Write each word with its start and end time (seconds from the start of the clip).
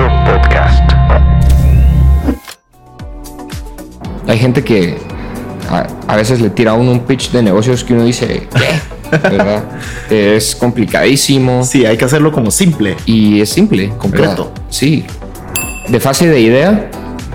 Expreso 0.00 0.24
Podcast. 0.24 0.92
Hay 4.26 4.38
gente 4.38 4.64
que 4.64 4.96
a, 5.68 5.86
a 6.06 6.16
veces 6.16 6.40
le 6.40 6.50
tira 6.50 6.72
a 6.72 6.74
uno 6.74 6.92
un 6.92 7.00
pitch 7.00 7.30
de 7.32 7.42
negocios 7.42 7.84
que 7.84 7.92
uno 7.92 8.04
dice, 8.04 8.48
¿qué? 8.54 9.18
¿Verdad? 9.18 9.64
es 10.10 10.54
complicadísimo 10.54 11.64
Sí, 11.64 11.84
hay 11.84 11.96
que 11.96 12.04
hacerlo 12.04 12.32
como 12.32 12.50
simple. 12.50 12.96
y 13.06 13.40
es 13.40 13.50
simple. 13.50 13.90
Concreto. 13.98 14.46
¿verdad? 14.46 14.62
Sí. 14.70 15.04
De 15.88 16.00
fase 16.00 16.28
de 16.28 16.40
idea 16.40 16.90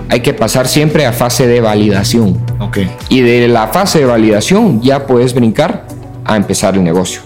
hay 0.08 0.20
que 0.20 0.32
pasar 0.32 0.66
siempre 0.66 1.06
a 1.06 1.12
fase 1.12 1.46
de 1.46 1.60
validación. 1.60 2.40
Ok. 2.58 2.78
Y 3.10 3.20
de 3.20 3.48
la 3.48 3.68
fase 3.68 4.00
de 4.00 4.06
validación 4.06 4.80
ya 4.80 5.06
puedes 5.06 5.34
brincar 5.34 5.86
a 6.24 6.36
empezar 6.36 6.74
el 6.74 6.82
negocio. 6.82 7.20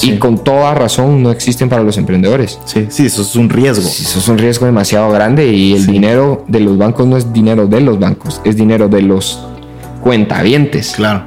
Sí. 0.00 0.12
Y 0.12 0.18
con 0.18 0.38
toda 0.42 0.74
razón 0.74 1.22
no 1.22 1.30
existen 1.30 1.68
para 1.68 1.82
los 1.82 1.98
emprendedores. 1.98 2.58
Sí, 2.64 2.86
sí, 2.88 3.06
eso 3.06 3.20
es 3.22 3.36
un 3.36 3.50
riesgo. 3.50 3.86
Eso 3.86 4.18
es 4.18 4.28
un 4.28 4.38
riesgo 4.38 4.64
demasiado 4.66 5.10
grande 5.10 5.46
y 5.52 5.74
el 5.74 5.84
Sí. 5.84 5.92
dinero 5.92 6.44
de 6.48 6.60
los 6.60 6.78
bancos 6.78 7.06
no 7.06 7.16
es 7.18 7.32
dinero 7.32 7.66
de 7.66 7.80
los 7.82 7.98
bancos, 7.98 8.40
es 8.44 8.56
dinero 8.56 8.88
de 8.88 9.02
los 9.02 9.40
cuentavientes. 10.02 10.92
Claro. 10.96 11.24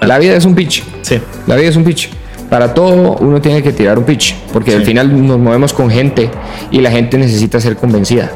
La 0.00 0.18
vida 0.18 0.36
es 0.36 0.44
un 0.44 0.54
pitch. 0.54 0.84
Sí. 1.02 1.20
La 1.46 1.56
vida 1.56 1.68
es 1.70 1.76
un 1.76 1.84
pitch. 1.84 2.10
Para 2.48 2.74
todo 2.74 3.16
uno 3.20 3.40
tiene 3.40 3.62
que 3.62 3.72
tirar 3.72 3.98
un 3.98 4.04
pitch, 4.04 4.34
porque 4.52 4.74
al 4.74 4.84
final 4.84 5.26
nos 5.26 5.38
movemos 5.38 5.72
con 5.72 5.90
gente 5.90 6.30
y 6.70 6.80
la 6.80 6.90
gente 6.90 7.16
necesita 7.18 7.60
ser 7.60 7.76
convencida. 7.76 8.30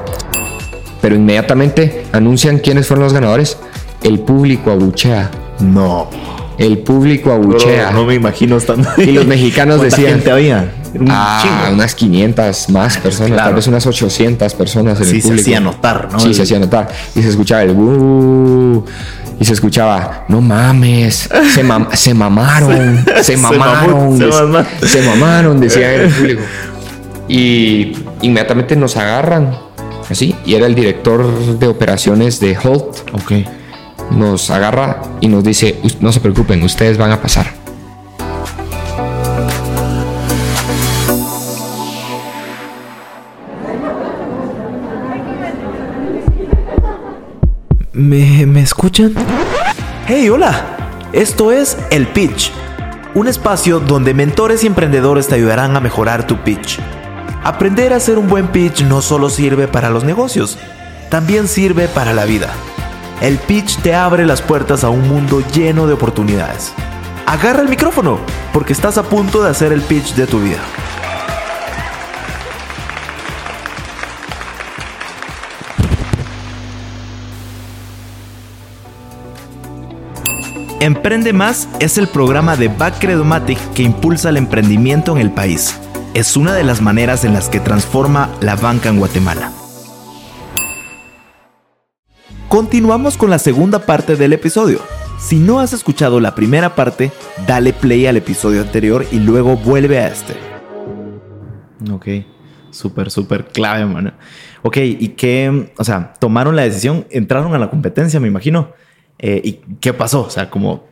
Pero 1.03 1.15
inmediatamente 1.15 2.05
anuncian 2.13 2.59
quiénes 2.59 2.87
fueron 2.87 3.05
los 3.05 3.13
ganadores. 3.13 3.59
El 4.03 4.21
público 4.21 4.71
abuchea. 4.71 5.31
No. 5.61 6.09
El 6.59 6.79
público 6.79 7.33
abuchea. 7.33 7.91
No, 7.91 7.99
no 8.01 8.07
me 8.07 8.15
imagino 8.15 8.57
estando. 8.57 8.89
Y 8.99 9.13
los 9.13 9.27
mexicanos 9.27 9.77
¿Cuánta 9.79 9.97
decían- 9.97 10.13
gente 10.15 10.31
había? 10.31 10.73
Un 10.95 11.09
Ah, 11.11 11.41
chingo. 11.43 11.75
unas 11.75 11.95
500 11.95 12.71
más 12.71 12.97
personas, 12.97 13.33
claro. 13.33 13.49
tal 13.49 13.55
vez 13.57 13.67
unas 13.67 13.87
800 13.87 14.55
personas 14.55 14.99
en 15.01 15.05
Sí, 15.05 15.17
el 15.17 15.23
se 15.23 15.29
público. 15.29 15.43
hacía 15.43 15.61
notar, 15.61 16.09
¿no? 16.11 16.19
Sí, 16.19 16.29
El- 16.29 16.35
se 16.35 16.43
hacía 16.43 16.59
notar. 16.59 16.89
Y 17.15 17.23
se 17.23 17.29
escuchaba 17.29 17.63
el 17.65 17.71
"Uh", 17.73 18.83
y 19.39 19.45
se 19.45 19.53
escuchaba, 19.53 20.25
no 20.29 20.41
mames, 20.41 21.29
se, 21.55 21.63
mam- 21.65 21.89
se 21.95 22.15
mamaron, 22.15 23.05
se, 23.17 23.23
Se 23.25 23.37
mamaron, 23.37 24.17
se 24.19 24.27
mamaron. 24.27 24.67
se 24.83 25.03
mamaron, 25.03 25.61
decían 25.61 25.91
en 25.93 26.01
el 26.01 26.09
público. 26.15 26.43
Y 27.29 27.93
inmediatamente 28.23 28.77
nos 28.77 28.97
agarran, 28.97 29.59
así, 30.09 30.35
y 30.47 30.55
era 30.55 30.67
el 30.67 30.75
director 30.75 31.59
de 31.59 31.67
operaciones 31.69 32.41
de 32.41 32.57
Holt, 32.57 32.99
Ok. 33.13 33.33
Nos 34.11 34.51
agarra 34.51 35.03
y 35.21 35.29
nos 35.29 35.45
dice, 35.45 35.79
"Us- 35.83 36.01
no 36.01 36.13
se 36.13 36.21
preocupen, 36.21 36.63
ustedes 36.63 36.99
van 36.99 37.13
a 37.13 37.21
pasar. 37.21 37.47
¿Me, 47.93 48.47
¿Me 48.47 48.61
escuchan? 48.61 49.15
¡Hey, 50.07 50.29
hola! 50.29 50.77
Esto 51.13 51.51
es 51.53 51.79
El 51.91 52.07
Pitch, 52.09 52.53
un 53.15 53.27
espacio 53.29 53.81
donde 53.81 54.13
mentores 54.13 54.63
y 54.65 54.67
emprendedores 54.67 55.29
te 55.29 55.37
ayudarán 55.37 55.75
a 55.77 55.81
mejorar 55.81 56.27
tu 56.27 56.37
pitch. 56.39 56.79
Aprender 57.43 57.93
a 57.93 57.97
hacer 57.97 58.19
un 58.19 58.29
buen 58.29 58.49
pitch 58.49 58.83
no 58.83 59.01
solo 59.01 59.31
sirve 59.31 59.67
para 59.69 59.89
los 59.89 60.05
negocios, 60.05 60.59
también 61.11 61.49
sirve 61.49 61.89
para 61.89 62.13
la 62.13 62.25
vida. 62.25 62.49
El 63.21 63.39
pitch 63.39 63.79
te 63.79 63.95
abre 63.95 64.27
las 64.27 64.43
puertas 64.43 64.85
a 64.85 64.91
un 64.91 65.09
mundo 65.09 65.43
lleno 65.55 65.87
de 65.87 65.95
oportunidades. 65.95 66.75
Agarra 67.25 67.63
el 67.63 67.69
micrófono, 67.69 68.19
porque 68.53 68.75
estás 68.75 68.99
a 68.99 69.05
punto 69.05 69.43
de 69.43 69.49
hacer 69.49 69.73
el 69.73 69.81
pitch 69.81 70.15
de 70.15 70.27
tu 70.27 70.39
vida. 70.39 70.59
Emprende 80.81 81.33
Más 81.33 81.71
es 81.81 81.97
el 81.97 82.09
programa 82.09 82.55
de 82.55 82.69
Backcredomatic 82.69 83.59
que 83.73 83.83
impulsa 83.83 84.29
el 84.29 84.37
emprendimiento 84.37 85.13
en 85.17 85.23
el 85.23 85.31
país. 85.31 85.75
Es 86.13 86.37
una 86.37 86.53
de 86.53 86.65
las 86.65 86.83
maneras 86.83 87.25
en 87.25 87.33
las 87.33 87.49
que 87.49 87.61
transforma 87.61 88.29
la 88.41 88.57
banca 88.57 88.91
en 88.91 88.99
Guatemala. 88.99 89.51
Continuamos 92.57 93.19
con 93.19 93.29
la 93.29 93.39
segunda 93.39 93.81
parte 93.81 94.17
del 94.17 94.33
episodio. 94.33 94.81
Si 95.21 95.37
no 95.37 95.61
has 95.61 95.75
escuchado 95.75 96.21
la 96.21 96.35
primera 96.35 96.75
parte, 96.75 97.13
dale 97.47 97.75
play 97.75 98.07
al 98.07 98.17
episodio 98.17 98.63
anterior 98.63 99.05
y 99.13 99.19
luego 99.19 99.59
vuelve 99.59 99.99
a 99.99 100.09
este. 100.09 100.33
Ok. 101.93 102.07
Súper, 102.71 103.11
súper 103.11 103.49
clave, 103.49 103.85
mano. 103.85 104.15
Ok, 104.63 104.79
¿y 104.79 105.09
qué? 105.09 105.71
O 105.77 105.85
sea, 105.85 106.15
tomaron 106.19 106.57
la 106.57 106.63
decisión, 106.63 107.07
entraron 107.11 107.55
a 107.55 107.59
la 107.59 107.69
competencia, 107.69 108.21
me 108.21 108.29
imagino. 108.29 108.73
Eh, 109.19 109.43
¿Y 109.45 109.53
qué 109.79 109.93
pasó? 109.93 110.23
O 110.23 110.31
sea, 110.31 110.49
como... 110.49 110.87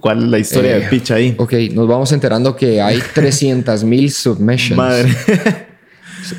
¿Cuál 0.00 0.24
es 0.24 0.28
la 0.28 0.38
historia 0.40 0.76
Eh, 0.76 0.80
de 0.80 0.86
pitch 0.88 1.12
ahí? 1.12 1.36
Ok, 1.38 1.52
nos 1.72 1.86
vamos 1.86 2.10
enterando 2.10 2.56
que 2.56 2.82
hay 2.82 2.98
300 3.14 3.84
mil 3.84 4.10
submissions. 4.10 4.76
Madre. 4.76 5.14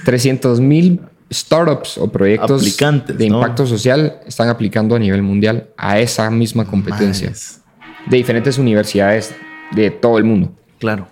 300 0.04 0.60
mil 0.60 1.00
startups 1.32 1.98
o 1.98 2.12
proyectos 2.12 2.62
Aplicantes, 2.62 3.18
de 3.18 3.30
¿no? 3.30 3.38
impacto 3.38 3.66
social 3.66 4.20
están 4.26 4.50
aplicando 4.50 4.96
a 4.96 5.00
nivel 5.00 5.24
mundial 5.24 5.70
a 5.78 6.00
esa 6.00 6.30
misma 6.30 6.66
competencia 6.66 7.34
de 8.06 8.18
diferentes 8.18 8.58
universidades 8.58 9.34
de 9.72 9.90
todo 9.92 10.18
el 10.18 10.24
mundo. 10.24 10.54
Claro. 10.80 11.08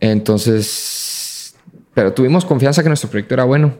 Entonces, 0.00 1.56
pero 1.94 2.12
tuvimos 2.12 2.44
confianza 2.44 2.82
que 2.82 2.88
nuestro 2.88 3.10
proyecto 3.10 3.34
era 3.34 3.44
bueno 3.44 3.74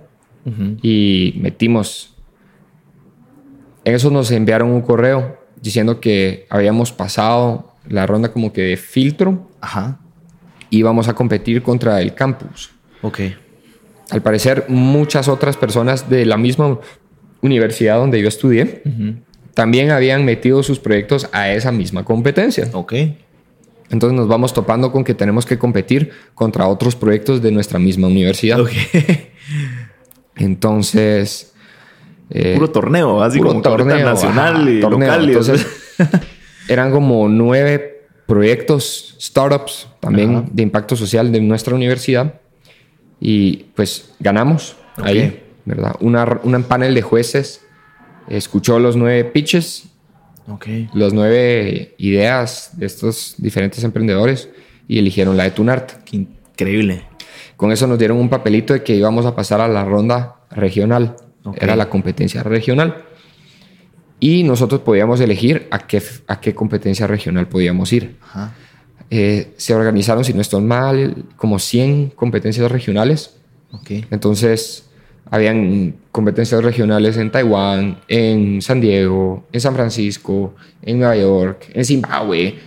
y 0.83 1.35
metimos. 1.41 2.15
En 3.85 3.95
eso 3.95 4.11
nos 4.11 4.31
enviaron 4.31 4.71
un 4.71 4.81
correo 4.81 5.39
diciendo 5.61 6.01
que 6.01 6.47
habíamos 6.49 6.91
pasado 6.93 7.75
la 7.87 8.07
ronda 8.07 8.33
como 8.33 8.53
que 8.53 8.63
de 8.63 8.77
filtro 8.77 9.51
Ajá. 9.61 10.01
y 10.71 10.79
íbamos 10.79 11.09
a 11.09 11.15
competir 11.15 11.63
contra 11.63 12.01
el 12.01 12.15
campus. 12.15 12.71
Ok. 13.03 13.21
Al 14.11 14.23
parecer, 14.23 14.65
muchas 14.69 15.29
otras 15.29 15.57
personas 15.57 16.09
de 16.09 16.25
la 16.25 16.37
misma 16.37 16.79
universidad 17.43 17.97
donde 17.99 18.21
yo 18.21 18.29
estudié 18.29 18.83
también 19.55 19.91
habían 19.91 20.25
metido 20.25 20.63
sus 20.63 20.79
proyectos 20.79 21.29
a 21.33 21.51
esa 21.53 21.73
misma 21.73 22.05
competencia. 22.05 22.69
Ok. 22.73 22.95
Entonces 23.91 24.17
nos 24.17 24.29
vamos 24.29 24.53
topando 24.55 24.93
con 24.93 25.03
que 25.05 25.15
tenemos 25.15 25.45
que 25.47 25.59
competir 25.59 26.11
contra 26.35 26.67
otros 26.69 26.95
proyectos 26.95 27.43
de 27.43 27.51
nuestra 27.51 27.79
misma 27.79 28.07
universidad. 28.07 28.61
Ok. 28.61 28.71
Entonces, 30.37 31.53
eh, 32.31 32.55
Puro 32.57 32.71
torneo, 32.71 33.23
así 33.23 33.39
puro 33.39 33.51
como 33.51 33.63
torneo 33.63 33.89
torneo, 33.97 34.07
nacional 34.07 34.57
ajá, 34.57 34.71
y 34.71 34.81
torneo. 34.81 35.09
local. 35.09 35.25
y- 35.25 35.29
Entonces, 35.29 35.67
eran 36.69 36.91
como 36.93 37.29
nueve 37.29 38.07
proyectos, 38.27 39.17
startups 39.21 39.89
también 40.01 40.37
Ajá. 40.37 40.45
de 40.53 40.63
impacto 40.63 40.95
social 40.97 41.33
de 41.33 41.41
nuestra 41.41 41.75
universidad. 41.75 42.41
Y 43.21 43.65
pues 43.75 44.13
ganamos 44.21 44.77
Ok. 44.97 45.07
ahí, 45.07 45.43
¿verdad? 45.65 45.97
Una, 46.01 46.41
una 46.45 46.61
panel 46.61 46.95
de 46.95 47.03
jueces 47.03 47.63
escuchó 48.29 48.79
los 48.79 48.97
nueve 48.97 49.25
pitches, 49.25 49.89
las 50.95 51.13
nueve 51.13 51.95
ideas 51.99 52.71
de 52.79 52.87
estos 52.87 53.35
diferentes 53.39 53.85
emprendedores 53.85 54.49
y 54.87 54.99
eligieron 54.99 55.37
la 55.37 55.45
de 55.45 55.51
Tunart. 55.51 56.03
Qué 56.05 56.17
increíble. 56.17 57.05
Con 57.57 57.73
eso 57.73 57.87
nos 57.87 57.99
dieron 57.99 58.19
un 58.19 58.29
papelito 58.29 58.73
de 58.73 58.83
que 58.83 58.95
íbamos 58.95 59.27
a 59.27 59.35
pasar 59.35 59.61
a 59.61 59.69
la 59.69 59.85
ronda 59.85 60.37
regional. 60.51 61.17
Ok. 61.45 61.59
Era 61.61 61.77
la 61.77 61.89
competencia 61.91 62.43
regional. 62.43 63.05
Y 64.21 64.43
nosotros 64.43 64.81
podíamos 64.81 65.21
elegir 65.21 65.69
a 65.71 65.79
qué, 65.87 66.03
a 66.27 66.41
qué 66.41 66.55
competencia 66.55 67.07
regional 67.07 67.47
podíamos 67.49 67.93
ir. 67.93 68.17
Ajá. 68.23 68.53
Eh, 69.11 69.53
se 69.57 69.75
organizaron, 69.75 70.25
si 70.25 70.35
no 70.35 70.41
estoy 70.41 70.63
mal, 70.63 71.25
como 71.37 71.59
100 71.59 72.11
competencias 72.11 72.71
regionales. 72.71 73.35
Entonces, 74.11 74.89
habían 75.31 75.95
competencias 76.13 76.63
regionales 76.63 77.17
en 77.17 77.31
Taiwán, 77.31 77.99
en 78.09 78.61
San 78.63 78.81
Diego, 78.81 79.45
en 79.53 79.61
San 79.61 79.75
Francisco, 79.75 80.55
en 80.83 80.99
Nueva 80.99 81.17
York, 81.17 81.71
en 81.75 81.85
Zimbabue. 81.85 82.59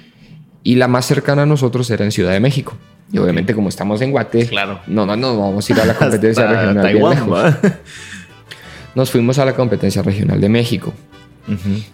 Y 0.63 0.75
la 0.75 0.87
más 0.87 1.05
cercana 1.05 1.43
a 1.43 1.45
nosotros 1.45 1.89
era 1.89 2.05
en 2.05 2.11
Ciudad 2.11 2.31
de 2.31 2.39
México. 2.39 2.75
Y 3.11 3.17
obviamente, 3.17 3.53
como 3.53 3.69
estamos 3.69 3.99
en 4.01 4.11
Guate, 4.11 4.45
Claro. 4.47 4.79
no, 4.87 5.05
no, 5.05 5.15
no 5.17 5.37
vamos 5.37 5.69
a 5.69 5.73
ir 5.73 5.79
a 5.79 5.85
la 5.85 5.93
competencia 5.97 6.45
regional. 6.47 6.81
Taiwán. 6.83 7.57
Nos 8.95 9.09
fuimos 9.11 9.39
a 9.39 9.45
la 9.45 9.53
competencia 9.55 10.01
regional 10.01 10.39
de 10.41 10.49
México. 10.49 10.93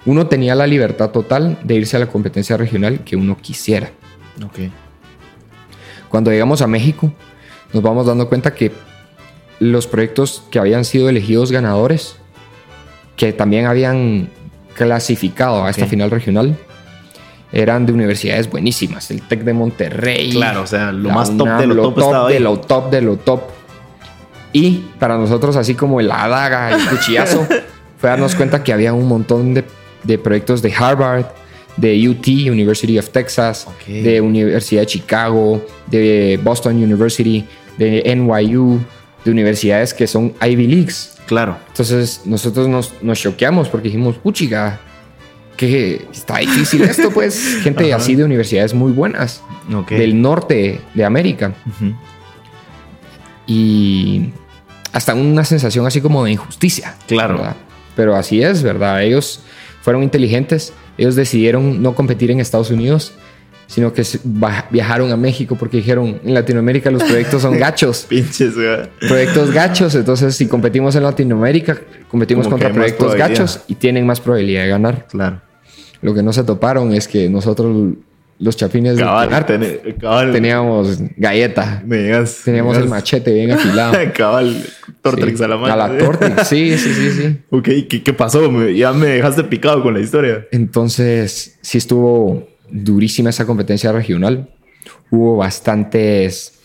Uno 0.06 0.28
tenía 0.28 0.54
la 0.54 0.68
libertad 0.68 1.10
total 1.10 1.58
de 1.64 1.76
irse 1.76 1.96
a 1.96 2.00
la 2.02 2.06
competencia 2.08 2.58
regional 2.58 3.00
que 3.04 3.16
uno 3.16 3.38
quisiera. 3.42 3.90
Ok. 4.44 4.72
Cuando 6.10 6.32
llegamos 6.32 6.62
a 6.62 6.68
México, 6.68 7.12
nos 7.74 7.84
vamos 7.84 8.06
dando 8.06 8.28
cuenta 8.30 8.54
que 8.54 8.72
los 9.60 9.88
proyectos 9.88 10.44
que 10.52 10.60
habían 10.60 10.86
sido 10.86 11.10
elegidos 11.10 11.52
ganadores, 11.52 12.16
que 13.16 13.34
también 13.34 13.66
habían 13.66 14.30
clasificado 14.76 15.64
a 15.64 15.70
esta 15.70 15.88
final 15.88 16.12
regional, 16.12 16.56
eran 17.52 17.86
de 17.86 17.94
universidades 17.94 18.50
buenísimas. 18.50 19.10
El 19.10 19.22
TEC 19.22 19.44
de 19.44 19.54
Monterrey. 19.54 20.32
Claro, 20.32 20.62
o 20.62 20.68
sea, 20.68 20.92
lo 20.92 21.10
más 21.10 21.36
top 21.36 21.48
de 21.60 21.68
lo 21.68 21.94
top 21.94 22.30
de 22.30 22.40
lo 22.40 22.60
top 22.60 22.90
de 22.92 23.02
lo 23.02 23.18
top. 23.18 23.42
Y 24.54 24.86
para 25.00 25.18
nosotros, 25.18 25.56
así 25.56 25.76
como 25.76 26.02
la 26.02 26.28
daga, 26.28 26.72
el 26.72 26.88
cuchillazo, 26.88 27.46
fue 27.98 28.10
darnos 28.10 28.36
cuenta 28.36 28.64
que 28.64 28.74
había 28.74 28.94
un 28.94 29.08
montón 29.08 29.54
de, 29.54 29.66
de 30.04 30.18
proyectos 30.18 30.62
de 30.62 30.74
Harvard, 30.74 31.26
de 31.78 32.10
UT, 32.10 32.28
University 32.28 32.98
of 32.98 33.10
Texas, 33.10 33.68
de 33.88 34.20
Universidad 34.20 34.82
de 34.82 34.88
Chicago, 34.88 35.66
de 35.88 36.40
Boston 36.44 36.76
University, 36.76 37.46
de 37.78 38.16
NYU, 38.16 38.80
de 39.24 39.32
universidades 39.32 39.94
que 39.94 40.08
son 40.08 40.34
Ivy 40.42 40.68
Leagues. 40.68 41.18
Claro. 41.28 41.58
Entonces 41.68 42.22
nosotros 42.26 42.68
nos, 42.68 42.94
nos 43.02 43.20
choqueamos 43.20 43.70
porque 43.70 43.90
dijimos, 43.90 44.18
puchiga, 44.18 44.80
que 45.58 46.08
está 46.12 46.38
difícil 46.38 46.84
esto, 46.84 47.12
pues. 47.12 47.60
Gente 47.64 47.94
así 47.94 48.16
de 48.16 48.24
universidades 48.24 48.74
muy 48.74 48.92
buenas 48.92 49.42
del 49.90 50.22
norte 50.22 50.80
de 50.94 51.04
América. 51.04 51.54
Y 53.46 54.30
hasta 54.94 55.14
una 55.16 55.44
sensación 55.44 55.86
así 55.86 56.00
como 56.00 56.24
de 56.24 56.32
injusticia. 56.32 56.96
Claro. 57.08 57.38
¿verdad? 57.38 57.56
Pero 57.96 58.16
así 58.16 58.42
es, 58.42 58.62
¿verdad? 58.62 59.04
Ellos 59.04 59.42
fueron 59.82 60.04
inteligentes. 60.04 60.74
Ellos 60.98 61.16
decidieron 61.16 61.82
no 61.82 61.96
competir 61.96 62.32
en 62.32 62.40
Estados 62.40 62.72
Unidos, 62.72 63.14
sino 63.68 63.94
que 63.94 64.04
viajaron 64.70 65.12
a 65.12 65.18
México 65.18 65.56
porque 65.60 65.78
dijeron, 65.78 66.20
en 66.24 66.34
Latinoamérica 66.34 66.90
los 66.90 67.04
proyectos 67.04 67.42
son 67.42 67.58
gachos. 67.60 68.06
Pinches, 68.08 68.56
güey. 68.56 68.90
proyectos 69.08 69.52
gachos. 69.52 69.94
Entonces, 69.96 70.36
si 70.36 70.48
competimos 70.48 70.96
en 70.96 71.04
Latinoamérica, 71.04 71.78
competimos 72.10 72.46
Como 72.46 72.56
contra 72.56 72.72
proyectos 72.72 73.16
gachos 73.16 73.62
y 73.68 73.76
tienen 73.76 74.06
más 74.06 74.22
probabilidad 74.22 74.64
de 74.64 74.70
ganar. 74.70 75.08
Claro. 75.10 75.42
Lo 76.02 76.14
que 76.14 76.24
no 76.24 76.32
se 76.32 76.44
toparon 76.44 76.94
es 76.94 77.08
que 77.08 77.30
nosotros, 77.30 77.94
los 78.40 78.56
chapines 78.56 78.98
Cabal, 79.00 79.30
de 79.30 79.36
arte, 79.36 79.58
ten- 79.58 79.96
cabal. 80.00 80.32
teníamos 80.32 81.00
galleta, 81.16 81.82
Me 81.86 81.98
digas. 81.98 82.42
teníamos 82.46 82.78
me 82.78 82.84
el 82.84 82.90
machete 82.90 83.34
bien 83.34 83.52
afilado. 83.54 83.98
cabal. 84.16 84.64
Tortrix 85.02 85.38
Sí, 85.40 85.44
a 85.44 85.48
la 85.48 85.58
mano. 85.58 85.74
A 85.74 85.76
la 85.78 85.98
Tortrix, 85.98 86.48
sí, 86.48 86.78
sí, 86.78 86.94
sí, 86.94 87.12
sí. 87.12 87.38
Ok, 87.50 87.70
¿qué, 87.90 88.04
qué 88.04 88.14
pasó? 88.14 88.52
Me- 88.52 88.76
ya 88.76 88.94
me 88.94 89.08
dejaste 89.08 89.44
picado 89.44 89.82
con 89.82 89.94
la 89.94 90.00
historia. 90.02 90.46
Entonces, 90.52 91.58
sí 91.62 91.78
estuvo 91.78 92.48
durísima 92.70 93.30
esa 93.32 93.46
competencia 93.46 93.92
regional. 93.92 94.50
Hubo 95.10 95.38
bastantes, 95.38 96.60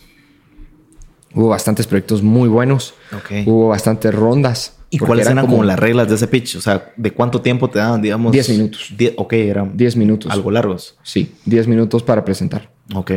hubo 1.34 1.48
bastantes 1.48 1.86
proyectos 1.86 2.22
muy 2.22 2.48
buenos. 2.48 2.94
Ok. 3.16 3.46
Hubo 3.46 3.68
bastantes 3.68 4.14
rondas. 4.14 4.76
¿Y 4.92 4.98
porque 4.98 5.08
cuáles 5.08 5.26
eran 5.26 5.38
eran 5.38 5.50
como 5.50 5.64
las 5.64 5.78
reglas 5.78 6.06
de 6.08 6.16
ese 6.16 6.28
pitch? 6.28 6.56
O 6.56 6.60
sea, 6.60 6.92
¿de 6.98 7.10
cuánto 7.12 7.40
tiempo 7.40 7.70
te 7.70 7.78
daban, 7.78 8.02
digamos? 8.02 8.30
10 8.30 8.48
minutos. 8.50 8.92
Die- 8.94 9.14
ok, 9.16 9.32
eran 9.32 9.74
10 9.74 9.96
minutos. 9.96 10.30
algo 10.30 10.50
largos. 10.50 10.98
Sí, 11.02 11.32
10 11.46 11.66
minutos 11.66 12.02
para 12.02 12.22
presentar. 12.26 12.70
Ok. 12.94 13.12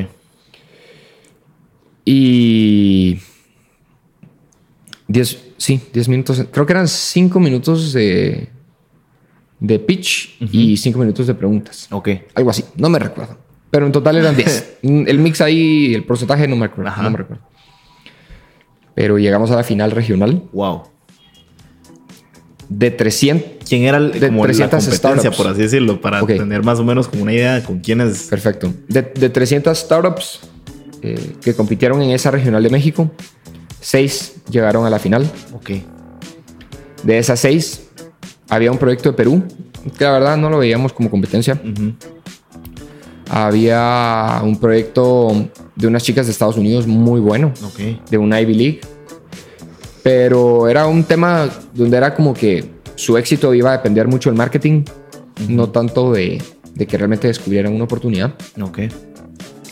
Y 2.06 3.20
10, 5.10 5.44
sí, 5.58 5.82
10 5.94 6.08
minutos. 6.08 6.46
Creo 6.50 6.66
que 6.66 6.72
eran 6.74 6.88
5 6.88 7.40
minutos 7.42 7.92
de, 7.92 8.48
de 9.60 9.80
pitch 9.80 10.38
y 10.54 10.78
5 10.78 10.98
minutos 11.00 11.28
de 11.28 11.34
preguntas. 11.34 11.88
Ok. 11.92 12.10
Algo 12.36 12.52
así, 12.52 12.64
no 12.78 12.90
me 12.90 13.00
recuerdo. 13.00 13.38
Pero 13.70 13.86
en 13.86 13.92
total 13.92 14.16
eran 14.18 14.38
10. 14.38 14.78
el 14.84 15.20
mix 15.20 15.42
ahí, 15.42 15.94
el 15.94 16.06
porcentaje 16.06 16.48
no 16.48 16.56
me 16.56 16.68
acuerdo. 16.68 16.90
Ajá. 16.92 17.04
No 17.04 17.10
me 17.12 17.18
recuerdo. 17.18 17.44
Pero 18.94 19.18
llegamos 19.18 19.52
a 19.52 19.58
la 19.58 19.64
final 19.64 19.92
regional 19.92 20.44
Wow. 20.54 20.84
De 22.70 22.92
300. 22.92 23.68
¿Quién 23.68 23.84
era 23.84 23.98
el, 23.98 24.12
De 24.20 24.28
como 24.28 24.44
la 24.46 24.54
300 24.54 24.84
competencia, 24.84 24.98
startups. 24.98 25.38
por 25.38 25.48
así 25.48 25.62
decirlo? 25.62 26.02
Para 26.02 26.26
tener 26.26 26.64
más 26.64 26.80
o 26.80 26.84
menos 26.84 27.08
como 27.08 27.24
una 27.24 27.34
idea 27.34 27.64
con 27.64 27.80
quiénes... 27.80 28.24
Perfecto. 28.24 28.74
De, 28.88 29.02
de 29.02 29.30
300 29.30 29.78
startups 29.78 30.40
eh, 31.02 31.34
que 31.42 31.54
compitieron 31.54 32.02
en 32.02 32.12
esa 32.12 32.32
regional 32.32 32.62
de 32.64 32.70
México, 32.70 33.10
6 33.82 34.34
llegaron 34.50 34.86
a 34.86 34.90
la 34.90 35.00
final. 35.00 35.30
Ok. 35.54 35.72
De 37.04 37.18
esas 37.20 37.40
6, 37.42 37.82
había 38.50 38.72
un 38.72 38.78
proyecto 38.80 39.10
de 39.12 39.16
Perú, 39.16 39.44
que 39.98 40.04
la 40.04 40.12
verdad 40.14 40.38
no 40.38 40.50
lo 40.50 40.58
veíamos 40.58 40.92
como 40.94 41.10
competencia. 41.12 41.60
Había 43.30 44.42
un 44.44 44.58
proyecto 44.60 45.50
de 45.76 45.88
unas 45.88 46.04
chicas 46.04 46.28
de 46.28 46.32
Estados 46.32 46.58
Unidos 46.58 46.86
muy 46.88 47.20
bueno, 47.20 47.52
Ok. 47.64 48.10
de 48.10 48.18
una 48.18 48.40
Ivy 48.42 48.54
League. 48.54 48.82
Pero 50.06 50.70
era 50.70 50.86
un 50.86 51.04
tema 51.04 51.50
donde 51.74 51.98
era 51.98 52.14
como 52.14 52.36
que 52.36 52.64
su 52.94 53.18
éxito 53.18 53.56
iba 53.56 53.72
a 53.72 53.78
depender 53.78 54.08
mucho 54.08 54.30
del 54.30 54.38
marketing, 54.38 54.84
no 55.50 55.70
tanto 55.70 56.12
de, 56.14 56.40
de 56.76 56.86
que 56.86 56.96
realmente 56.96 57.28
descubrieran 57.28 57.74
una 57.74 57.86
oportunidad. 57.86 58.36
Ok. 58.62 58.82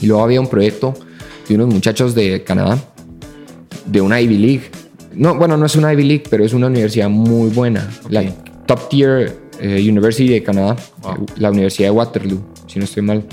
Y 0.02 0.08
luego 0.08 0.24
había 0.24 0.42
un 0.42 0.48
proyecto 0.48 0.96
de 1.48 1.54
unos 1.54 1.72
muchachos 1.72 2.16
de 2.16 2.44
Canadá, 2.44 2.80
de 3.86 4.02
una 4.02 4.20
Ivy 4.22 4.38
League. 4.40 4.64
No, 5.14 5.36
bueno, 5.36 5.56
no 5.56 5.68
es 5.68 5.76
una 5.76 5.94
Ivy 5.94 6.04
League, 6.04 6.24
pero 6.28 6.44
es 6.44 6.54
una 6.54 6.66
universidad 6.66 7.10
muy 7.10 7.52
buena. 7.52 7.88
La 8.10 8.24
top 8.66 8.90
tier 8.90 9.38
eh, 9.60 9.88
University 9.88 10.30
de 10.30 10.42
Canadá, 10.42 10.76
Wow. 11.04 11.28
la 11.38 11.52
Universidad 11.52 11.90
de 11.90 11.92
Waterloo, 11.92 12.44
si 12.66 12.80
no 12.80 12.86
estoy 12.86 13.04
mal. 13.04 13.24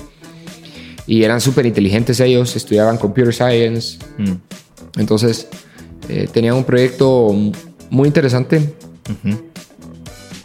Y 1.07 1.25
eran 1.25 1.41
súper 1.41 1.65
inteligentes 1.65 2.21
ellos, 2.21 2.55
estudiaban 2.57 2.99
computer 2.99 3.33
science. 3.33 3.97
Mm. 4.19 4.35
Entonces, 4.99 5.49
eh, 6.11 6.29
tenían 6.33 6.57
un 6.57 6.65
proyecto 6.65 7.33
muy 7.89 8.09
interesante 8.09 8.75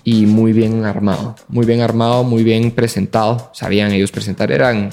y 0.04 0.28
muy 0.28 0.54
bien 0.54 0.86
armado. 0.86 1.36
Muy 1.48 1.66
bien 1.66 1.82
armado, 1.82 2.24
muy 2.24 2.44
bien 2.44 2.70
presentado. 2.70 3.50
Sabían 3.54 3.92
ellos 3.92 4.12
presentar, 4.12 4.52
eran 4.52 4.92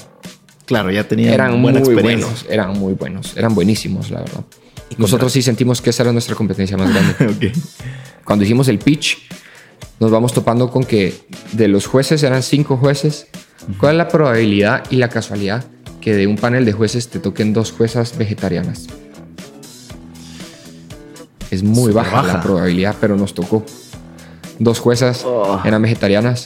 Claro, 0.65 0.89
ya 0.91 1.07
tenían 1.07 1.33
eran 1.33 1.61
buena 1.61 1.79
muy 1.79 1.89
experiencia. 1.89 2.27
buenos, 2.27 2.45
eran 2.49 2.79
muy 2.79 2.93
buenos, 2.93 3.37
eran 3.37 3.53
buenísimos, 3.53 4.09
la 4.09 4.21
verdad. 4.21 4.43
Y 4.89 4.95
Nosotros 4.99 5.31
sí 5.31 5.43
sentimos 5.43 5.81
que 5.81 5.91
esa 5.91 6.03
era 6.03 6.11
nuestra 6.11 6.35
competencia 6.35 6.75
más 6.75 6.89
grande. 6.91 7.49
ok. 7.51 7.57
Cuando 8.25 8.45
hicimos 8.45 8.67
el 8.67 8.79
pitch, 8.79 9.29
nos 9.99 10.09
vamos 10.09 10.33
topando 10.33 10.71
con 10.71 10.83
que 10.83 11.13
de 11.51 11.67
los 11.67 11.85
jueces 11.85 12.23
eran 12.23 12.41
cinco 12.41 12.77
jueces. 12.77 13.27
¿Cuál 13.79 13.93
es 13.93 13.97
la 13.97 14.07
probabilidad 14.07 14.83
y 14.89 14.95
la 14.95 15.09
casualidad 15.09 15.65
que 16.01 16.15
de 16.15 16.25
un 16.25 16.37
panel 16.37 16.65
de 16.65 16.71
jueces 16.73 17.09
te 17.09 17.19
toquen 17.19 17.53
dos 17.53 17.71
juezas 17.71 18.17
vegetarianas? 18.17 18.87
Es 21.53 21.63
muy 21.63 21.91
baja, 21.91 22.17
baja. 22.21 22.33
la 22.33 22.41
probabilidad, 22.41 22.95
pero 22.99 23.15
nos 23.15 23.33
tocó. 23.33 23.63
Dos 24.59 24.79
juezas 24.79 25.23
Oh. 25.25 25.59
eran 25.65 25.81
vegetarianas 25.81 26.45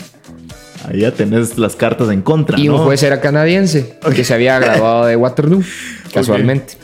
Ahí 0.87 1.01
ya 1.01 1.11
tenés 1.11 1.57
las 1.57 1.75
cartas 1.75 2.09
en 2.11 2.21
contra, 2.21 2.57
y 2.57 2.67
¿no? 2.67 2.75
un 2.77 2.83
juez 2.85 3.03
era 3.03 3.19
canadiense 3.19 3.97
que 4.15 4.23
se 4.23 4.33
había 4.33 4.57
graduado 4.59 5.05
de 5.05 5.15
Waterloo, 5.17 5.61
casualmente. 6.13 6.75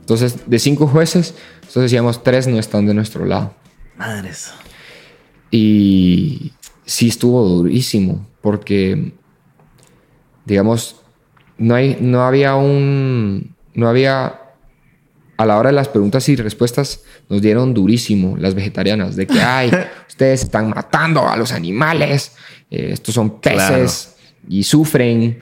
Entonces, 0.00 0.36
de 0.46 0.58
cinco 0.58 0.86
jueces, 0.86 1.34
nosotros 1.62 1.82
decíamos 1.84 2.22
tres 2.22 2.46
no 2.46 2.58
están 2.58 2.86
de 2.86 2.94
nuestro 2.94 3.26
lado. 3.26 3.52
Madres. 3.98 4.50
Y 5.50 6.52
sí 6.86 7.08
estuvo 7.08 7.42
durísimo, 7.46 8.26
porque, 8.40 9.12
digamos, 10.46 10.96
no, 11.58 11.74
hay, 11.74 11.98
no 12.00 12.22
había 12.22 12.54
un. 12.54 13.54
No 13.74 13.88
había. 13.88 14.40
A 15.36 15.46
la 15.46 15.58
hora 15.58 15.70
de 15.70 15.74
las 15.74 15.88
preguntas 15.88 16.28
y 16.28 16.36
respuestas, 16.36 17.02
nos 17.28 17.42
dieron 17.42 17.74
durísimo 17.74 18.36
las 18.36 18.54
vegetarianas, 18.54 19.16
de 19.16 19.26
que, 19.26 19.40
ay, 19.40 19.70
ustedes 20.08 20.44
están 20.44 20.70
matando 20.70 21.28
a 21.28 21.36
los 21.36 21.52
animales, 21.52 22.32
eh, 22.70 22.90
estos 22.92 23.14
son 23.14 23.40
peces 23.40 24.16
y 24.48 24.62
sufren, 24.62 25.38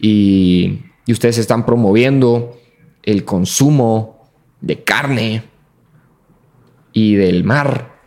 y, 0.00 0.80
y 1.06 1.12
ustedes 1.12 1.38
están 1.38 1.64
promoviendo 1.64 2.60
el 3.02 3.24
consumo 3.24 4.30
de 4.60 4.82
carne 4.82 5.44
y 6.92 7.14
del 7.14 7.44
mar 7.44 7.98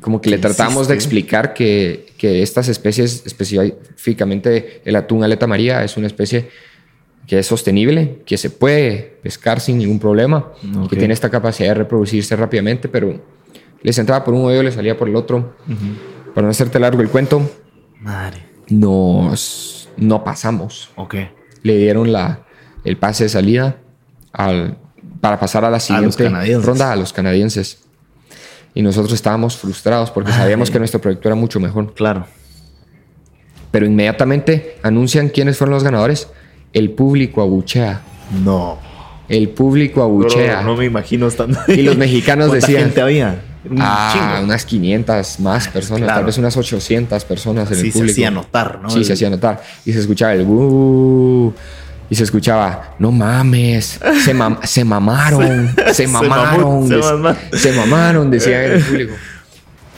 como 0.00 0.20
que 0.20 0.30
le 0.30 0.36
¿Qué 0.36 0.42
tratamos 0.42 0.88
de 0.88 0.94
explicar 0.94 1.54
que, 1.54 2.06
que 2.18 2.42
estas 2.42 2.68
especies, 2.68 3.22
específicamente 3.26 4.82
el 4.84 4.96
atún 4.96 5.24
aleta 5.24 5.46
maría, 5.46 5.84
es 5.84 5.96
una 5.96 6.06
especie 6.06 6.50
que 7.28 7.38
es 7.38 7.46
sostenible, 7.46 8.22
que 8.24 8.38
se 8.38 8.48
puede 8.48 9.18
pescar 9.22 9.60
sin 9.60 9.78
ningún 9.78 10.00
problema, 10.00 10.50
y 10.62 10.88
que 10.88 10.96
tiene 10.96 11.12
esta 11.12 11.28
capacidad 11.28 11.68
de 11.68 11.74
reproducirse 11.74 12.34
rápidamente, 12.34 12.88
pero 12.88 13.20
les 13.82 13.98
entraba 13.98 14.24
por 14.24 14.32
un 14.32 14.46
oído, 14.46 14.62
les 14.62 14.74
salía 14.74 14.96
por 14.96 15.08
el 15.10 15.14
otro. 15.14 15.54
Para 16.34 16.46
no 16.46 16.50
hacerte 16.50 16.80
largo 16.80 17.02
el 17.02 17.10
cuento, 17.10 17.48
Madre. 18.00 18.46
nos 18.70 19.90
no 19.98 20.24
pasamos. 20.24 20.90
Ok. 20.96 21.16
Le 21.62 21.76
dieron 21.76 22.12
la, 22.12 22.46
el 22.84 22.96
pase 22.96 23.24
de 23.24 23.28
salida 23.28 23.76
al, 24.32 24.78
para 25.20 25.38
pasar 25.38 25.64
a 25.66 25.70
la 25.70 25.80
siguiente 25.80 26.30
ronda 26.60 26.92
a 26.92 26.96
los 26.96 27.12
canadienses. 27.12 27.80
Y 28.74 28.82
nosotros 28.82 29.12
estábamos 29.12 29.56
frustrados 29.56 30.10
porque 30.10 30.32
sabíamos 30.32 30.70
que 30.70 30.78
nuestro 30.78 31.00
proyecto 31.00 31.28
era 31.28 31.34
mucho 31.34 31.60
mejor. 31.60 31.92
Claro. 31.94 32.26
Pero 33.70 33.84
inmediatamente 33.84 34.78
anuncian 34.82 35.28
quiénes 35.28 35.58
fueron 35.58 35.74
los 35.74 35.84
ganadores. 35.84 36.28
El 36.72 36.90
público 36.90 37.42
abuchea. 37.42 38.00
No. 38.44 38.78
El 39.28 39.50
público 39.50 40.02
abuchea. 40.02 40.62
No, 40.62 40.68
no 40.72 40.76
me 40.76 40.84
imagino 40.86 41.26
estando 41.28 41.58
Y 41.68 41.82
los 41.82 41.96
mexicanos 41.96 42.48
¿Cuánta 42.48 42.66
decían- 42.66 42.84
gente 42.84 43.00
había? 43.00 43.42
Un 43.68 43.78
ah, 43.80 44.10
chingo. 44.12 44.44
unas 44.44 44.64
500 44.64 45.40
más 45.40 45.68
personas, 45.68 46.04
claro. 46.04 46.18
tal 46.20 46.24
vez 46.26 46.38
unas 46.38 46.56
800 46.56 47.24
personas 47.24 47.68
en 47.70 47.76
Sí 47.76 47.86
el 47.86 47.92
se 47.92 47.98
público. 47.98 48.12
hacía 48.12 48.30
notar, 48.30 48.78
¿no? 48.80 48.88
Sí, 48.88 48.98
El- 49.00 49.04
se 49.04 49.12
hacía 49.14 49.28
notar. 49.30 49.62
Y 49.84 49.92
se 49.92 49.98
escuchaba 49.98 50.32
el 50.34 50.42
"Uh", 50.46 51.52
Y 52.10 52.14
se 52.14 52.22
escuchaba, 52.24 52.94
no 52.98 53.12
mames, 53.12 54.00
se, 54.24 54.34
mam- 54.34 54.62
se 54.64 54.82
mamaron, 54.84 55.74
se, 55.88 55.94
Se 55.94 56.06
mamaron, 56.08 56.88
mamó, 56.88 57.34
se 57.52 57.58
se 57.58 57.72
mamaron, 57.72 58.30
decía 58.30 58.64
el 58.64 58.80
público. 58.84 59.14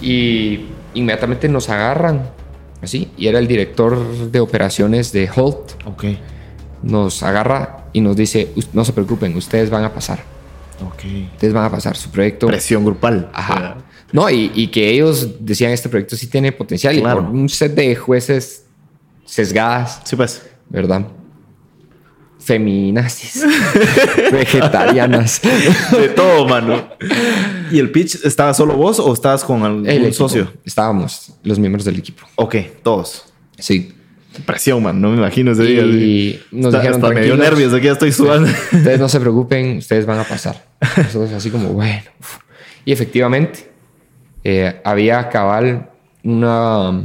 Y 0.00 0.64
inmediatamente 0.94 1.48
nos 1.48 1.68
agarran, 1.68 2.22
así, 2.82 3.10
y 3.16 3.28
era 3.28 3.38
el 3.38 3.46
director 3.46 4.30
de 4.32 4.40
operaciones 4.40 5.12
de 5.12 5.28
Holt, 5.34 5.72
Ok. 5.84 6.04
Nos 6.82 7.22
agarra 7.22 7.84
y 7.92 8.00
nos 8.00 8.16
dice, 8.16 8.52
"Us- 8.56 8.68
no 8.72 8.84
se 8.84 8.92
preocupen, 8.92 9.36
ustedes 9.36 9.68
van 9.70 9.84
a 9.84 9.92
pasar, 9.92 10.22
ustedes 11.32 11.52
van 11.52 11.64
a 11.64 11.70
pasar, 11.70 11.96
su 11.96 12.10
proyecto... 12.10 12.46
Presión 12.46 12.84
grupal. 12.84 13.28
Ajá. 13.32 13.76
No, 14.12 14.28
y, 14.30 14.50
y 14.54 14.68
que 14.68 14.90
ellos 14.90 15.28
decían, 15.40 15.70
este 15.72 15.88
proyecto 15.88 16.16
sí 16.16 16.26
tiene 16.26 16.52
potencial, 16.52 16.98
Claro. 17.00 17.20
y 17.20 17.24
por 17.24 17.32
un 17.34 17.48
set 17.48 17.74
de 17.74 17.94
jueces 17.94 18.64
sesgadas, 19.24 20.00
Sí, 20.04 20.16
pues. 20.16 20.42
¿verdad? 20.68 21.06
Feminazis, 22.38 23.44
vegetarianas. 24.32 25.40
De 25.92 26.08
todo, 26.08 26.48
mano. 26.48 26.88
¿Y 27.70 27.78
el 27.78 27.92
pitch 27.92 28.24
estaba 28.24 28.54
solo 28.54 28.74
vos 28.76 28.98
o 28.98 29.12
estabas 29.12 29.44
con 29.44 29.62
algún 29.62 29.86
El 29.88 30.12
socio? 30.14 30.50
Estábamos 30.64 31.34
los 31.42 31.58
miembros 31.58 31.84
del 31.84 31.98
equipo. 31.98 32.26
Ok, 32.36 32.56
todos. 32.82 33.26
Sí. 33.58 33.94
Presión, 34.46 34.82
man. 34.82 35.00
No 35.00 35.10
me 35.10 35.16
imagino 35.16 35.52
ese 35.52 35.64
día. 35.64 35.82
Y 35.82 36.40
nos 36.52 36.66
Hasta- 36.66 36.78
dijeron, 36.78 37.02
hasta 37.04 37.14
me 37.14 37.20
dio 37.22 37.34
"Tranquilos, 37.36 37.38
nervios. 37.50 37.74
Aquí 37.74 37.86
ya 37.86 37.92
estoy 37.92 38.12
sudando. 38.12 38.48
Ustedes 38.72 39.00
no 39.00 39.08
se 39.08 39.20
preocupen, 39.20 39.78
ustedes 39.78 40.06
van 40.06 40.18
a 40.20 40.24
pasar. 40.24 40.64
Nosotros 40.96 41.32
así 41.32 41.50
como, 41.50 41.68
bueno. 41.70 42.02
Y 42.84 42.92
efectivamente, 42.92 43.70
eh, 44.44 44.80
había 44.84 45.28
cabal 45.28 45.90
una, 46.22 47.02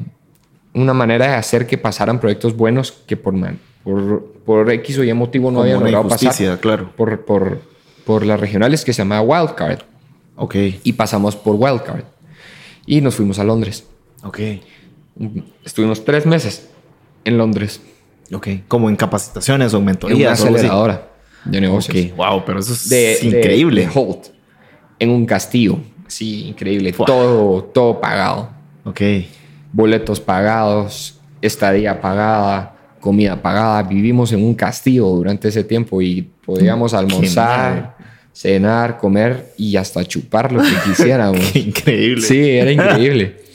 una 0.73 0.93
manera 0.93 1.27
de 1.27 1.33
hacer 1.33 1.65
que 1.67 1.77
pasaran 1.77 2.19
proyectos 2.19 2.55
buenos 2.55 2.91
que 2.91 3.17
por, 3.17 3.33
man- 3.33 3.59
por, 3.83 4.23
por 4.45 4.71
X 4.71 4.99
o 4.99 5.03
Y 5.03 5.13
motivo 5.13 5.49
no 5.51 5.55
Como 5.57 5.61
habían 5.63 5.79
logrado 5.79 6.07
pasar. 6.07 6.59
claro. 6.59 6.91
Por, 6.95 7.25
por, 7.25 7.59
por 8.05 8.25
las 8.25 8.39
regionales 8.39 8.85
que 8.85 8.93
se 8.93 9.01
llamaba 9.01 9.21
Wildcard. 9.21 9.79
Ok. 10.37 10.55
Y 10.83 10.93
pasamos 10.93 11.35
por 11.35 11.55
Wildcard. 11.55 12.03
Y 12.85 13.01
nos 13.01 13.15
fuimos 13.15 13.39
a 13.39 13.43
Londres. 13.43 13.83
Ok. 14.23 14.39
Estuvimos 15.63 16.03
tres 16.05 16.25
meses 16.25 16.69
en 17.25 17.37
Londres. 17.37 17.81
Ok. 18.31 18.47
Como 18.67 18.89
en 18.89 18.95
capacitaciones 18.95 19.73
o 19.73 19.77
en 19.77 19.81
En 19.81 19.83
una 19.83 19.91
mentorías. 19.91 20.41
aceleradora 20.41 21.07
de 21.43 21.61
negocios. 21.61 22.15
Wow, 22.15 22.43
pero 22.45 22.59
eso 22.59 22.73
es 22.73 22.89
de, 22.89 23.19
increíble. 23.21 23.81
de 23.81 23.91
Holt 23.93 24.27
en 24.99 25.09
un 25.09 25.25
castillo. 25.25 25.77
Sí, 26.07 26.45
increíble. 26.47 26.93
Todo, 26.93 27.63
todo 27.63 27.99
pagado. 27.99 28.49
Ok. 28.83 29.01
Boletos 29.71 30.19
pagados, 30.19 31.19
estadía 31.41 31.99
pagada, 31.99 32.75
comida 32.99 33.41
pagada. 33.41 33.83
Vivimos 33.83 34.31
en 34.31 34.43
un 34.43 34.55
castillo 34.55 35.05
durante 35.07 35.49
ese 35.49 35.63
tiempo 35.63 36.01
y 36.01 36.21
podíamos 36.45 36.93
almorzar, 36.93 37.97
cenar, 38.33 38.97
comer 38.97 39.53
y 39.57 39.75
hasta 39.75 40.03
chupar 40.05 40.51
lo 40.51 40.61
que 40.61 40.69
quisiéramos. 40.85 41.39
Qué 41.51 41.59
increíble. 41.59 42.21
Sí, 42.21 42.49
era 42.49 42.71
increíble. 42.71 43.37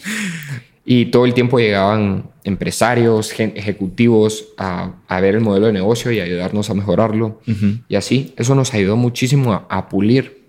Y 0.93 1.07
todo 1.07 1.25
el 1.25 1.35
tiempo 1.35 1.61
llegaban 1.61 2.31
empresarios, 2.43 3.33
ejecutivos 3.39 4.49
a, 4.59 4.95
a 5.07 5.21
ver 5.21 5.37
el 5.37 5.41
modelo 5.41 5.67
de 5.67 5.73
negocio 5.73 6.11
y 6.11 6.19
ayudarnos 6.19 6.69
a 6.69 6.75
mejorarlo. 6.75 7.41
Y 7.89 7.95
así, 7.95 8.35
eso 8.37 8.57
nos 8.57 8.75
ayudó 8.75 8.97
muchísimo 8.97 9.53
a, 9.53 9.67
a 9.71 9.89
pulir 9.89 10.41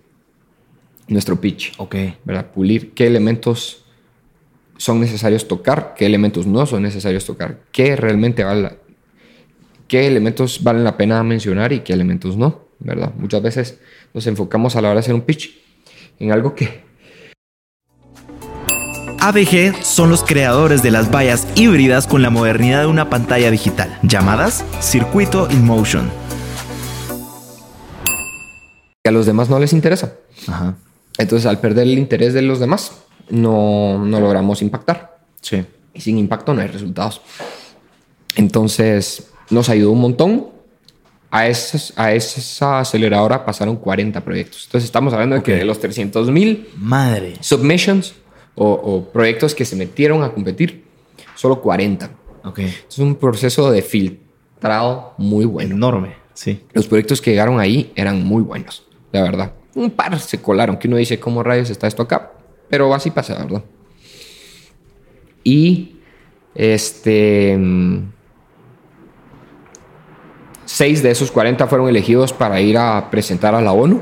nuestro 1.07 1.39
pitch, 1.39 1.73
Ok. 1.77 1.95
¿verdad? 2.25 2.47
Pulir 2.51 2.93
qué 2.93 3.05
elementos 3.05 3.83
son 4.77 4.99
necesarios 4.99 5.47
tocar, 5.47 5.93
qué 5.95 6.07
elementos 6.07 6.47
no 6.47 6.65
son 6.65 6.81
necesarios 6.81 7.23
tocar, 7.25 7.59
qué 7.71 7.95
realmente 7.95 8.43
vale 8.43 8.61
la- 8.63 8.77
qué 9.87 10.07
elementos 10.07 10.63
valen 10.63 10.83
la 10.83 10.97
pena 10.97 11.21
mencionar 11.21 11.71
y 11.71 11.81
qué 11.81 11.93
elementos 11.93 12.35
no, 12.35 12.61
¿verdad? 12.79 13.13
Muchas 13.15 13.43
veces 13.43 13.79
nos 14.13 14.25
enfocamos 14.25 14.75
a 14.75 14.81
la 14.81 14.87
hora 14.87 14.95
de 14.95 14.99
hacer 15.01 15.13
un 15.13 15.21
pitch 15.21 15.51
en 16.17 16.31
algo 16.31 16.55
que 16.55 16.81
ABG 19.23 19.83
son 19.83 20.09
los 20.09 20.23
creadores 20.23 20.81
de 20.81 20.89
las 20.89 21.11
vallas 21.11 21.47
híbridas 21.53 22.07
con 22.07 22.23
la 22.23 22.31
modernidad 22.31 22.79
de 22.79 22.87
una 22.87 23.11
pantalla 23.11 23.51
digital, 23.51 23.99
llamadas 24.01 24.65
Circuito 24.81 25.47
in 25.51 25.63
Motion. 25.63 26.09
a 29.05 29.11
los 29.11 29.27
demás 29.27 29.47
no 29.47 29.59
les 29.59 29.73
interesa. 29.73 30.13
Ajá. 30.47 30.73
Entonces, 31.19 31.45
al 31.45 31.59
perder 31.59 31.83
el 31.83 31.99
interés 31.99 32.33
de 32.33 32.41
los 32.41 32.59
demás, 32.59 32.93
no, 33.29 34.03
no 34.03 34.19
logramos 34.19 34.63
impactar. 34.63 35.19
Sí. 35.41 35.65
Y 35.93 36.01
sin 36.01 36.17
impacto 36.17 36.55
no 36.55 36.61
hay 36.61 36.67
resultados. 36.67 37.21
Entonces, 38.35 39.29
nos 39.51 39.69
ayudó 39.69 39.91
un 39.91 40.01
montón. 40.01 40.47
A, 41.29 41.47
esas, 41.47 41.93
a 41.95 42.11
esa 42.11 42.79
aceleradora 42.79 43.45
pasaron 43.45 43.75
40 43.75 44.19
proyectos. 44.21 44.63
Entonces, 44.65 44.85
estamos 44.85 45.13
hablando 45.13 45.35
de 45.35 45.43
que 45.43 45.55
de 45.57 45.65
los 45.65 45.79
300 45.79 46.31
mil 46.31 46.67
submissions 47.41 48.15
o, 48.55 48.69
o 48.71 49.05
proyectos 49.11 49.55
que 49.55 49.65
se 49.65 49.75
metieron 49.75 50.23
a 50.23 50.31
competir, 50.31 50.83
solo 51.35 51.61
40. 51.61 52.09
Ok. 52.43 52.59
Es 52.59 52.99
un 52.99 53.15
proceso 53.15 53.71
de 53.71 53.81
filtrado 53.81 55.13
muy 55.17 55.45
bueno. 55.45 55.75
Enorme. 55.75 56.15
Sí. 56.33 56.63
Los 56.73 56.87
proyectos 56.87 57.21
que 57.21 57.31
llegaron 57.31 57.59
ahí 57.59 57.91
eran 57.95 58.23
muy 58.23 58.41
buenos, 58.41 58.87
la 59.11 59.21
verdad. 59.21 59.53
Un 59.75 59.91
par 59.91 60.19
se 60.19 60.41
colaron, 60.41 60.77
que 60.77 60.87
uno 60.87 60.97
dice, 60.97 61.19
¿cómo 61.19 61.43
rayos 61.43 61.69
está 61.69 61.87
esto 61.87 62.03
acá? 62.03 62.33
Pero 62.69 62.93
así 62.93 63.11
pasa, 63.11 63.33
la 63.35 63.43
verdad. 63.43 63.63
Y 65.43 65.97
este. 66.55 67.57
mm, 67.57 68.11
Seis 70.65 71.03
de 71.03 71.11
esos 71.11 71.31
40 71.31 71.67
fueron 71.67 71.89
elegidos 71.89 72.31
para 72.31 72.61
ir 72.61 72.77
a 72.77 73.09
presentar 73.11 73.53
a 73.55 73.61
la 73.61 73.73
ONU. 73.73 74.01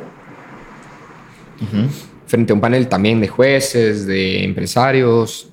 Frente 2.30 2.54
a 2.54 2.56
un 2.56 2.62
panel 2.62 2.88
también 2.88 3.20
de 3.20 3.28
jueces, 3.28 4.06
de 4.06 4.44
empresarios, 4.44 5.50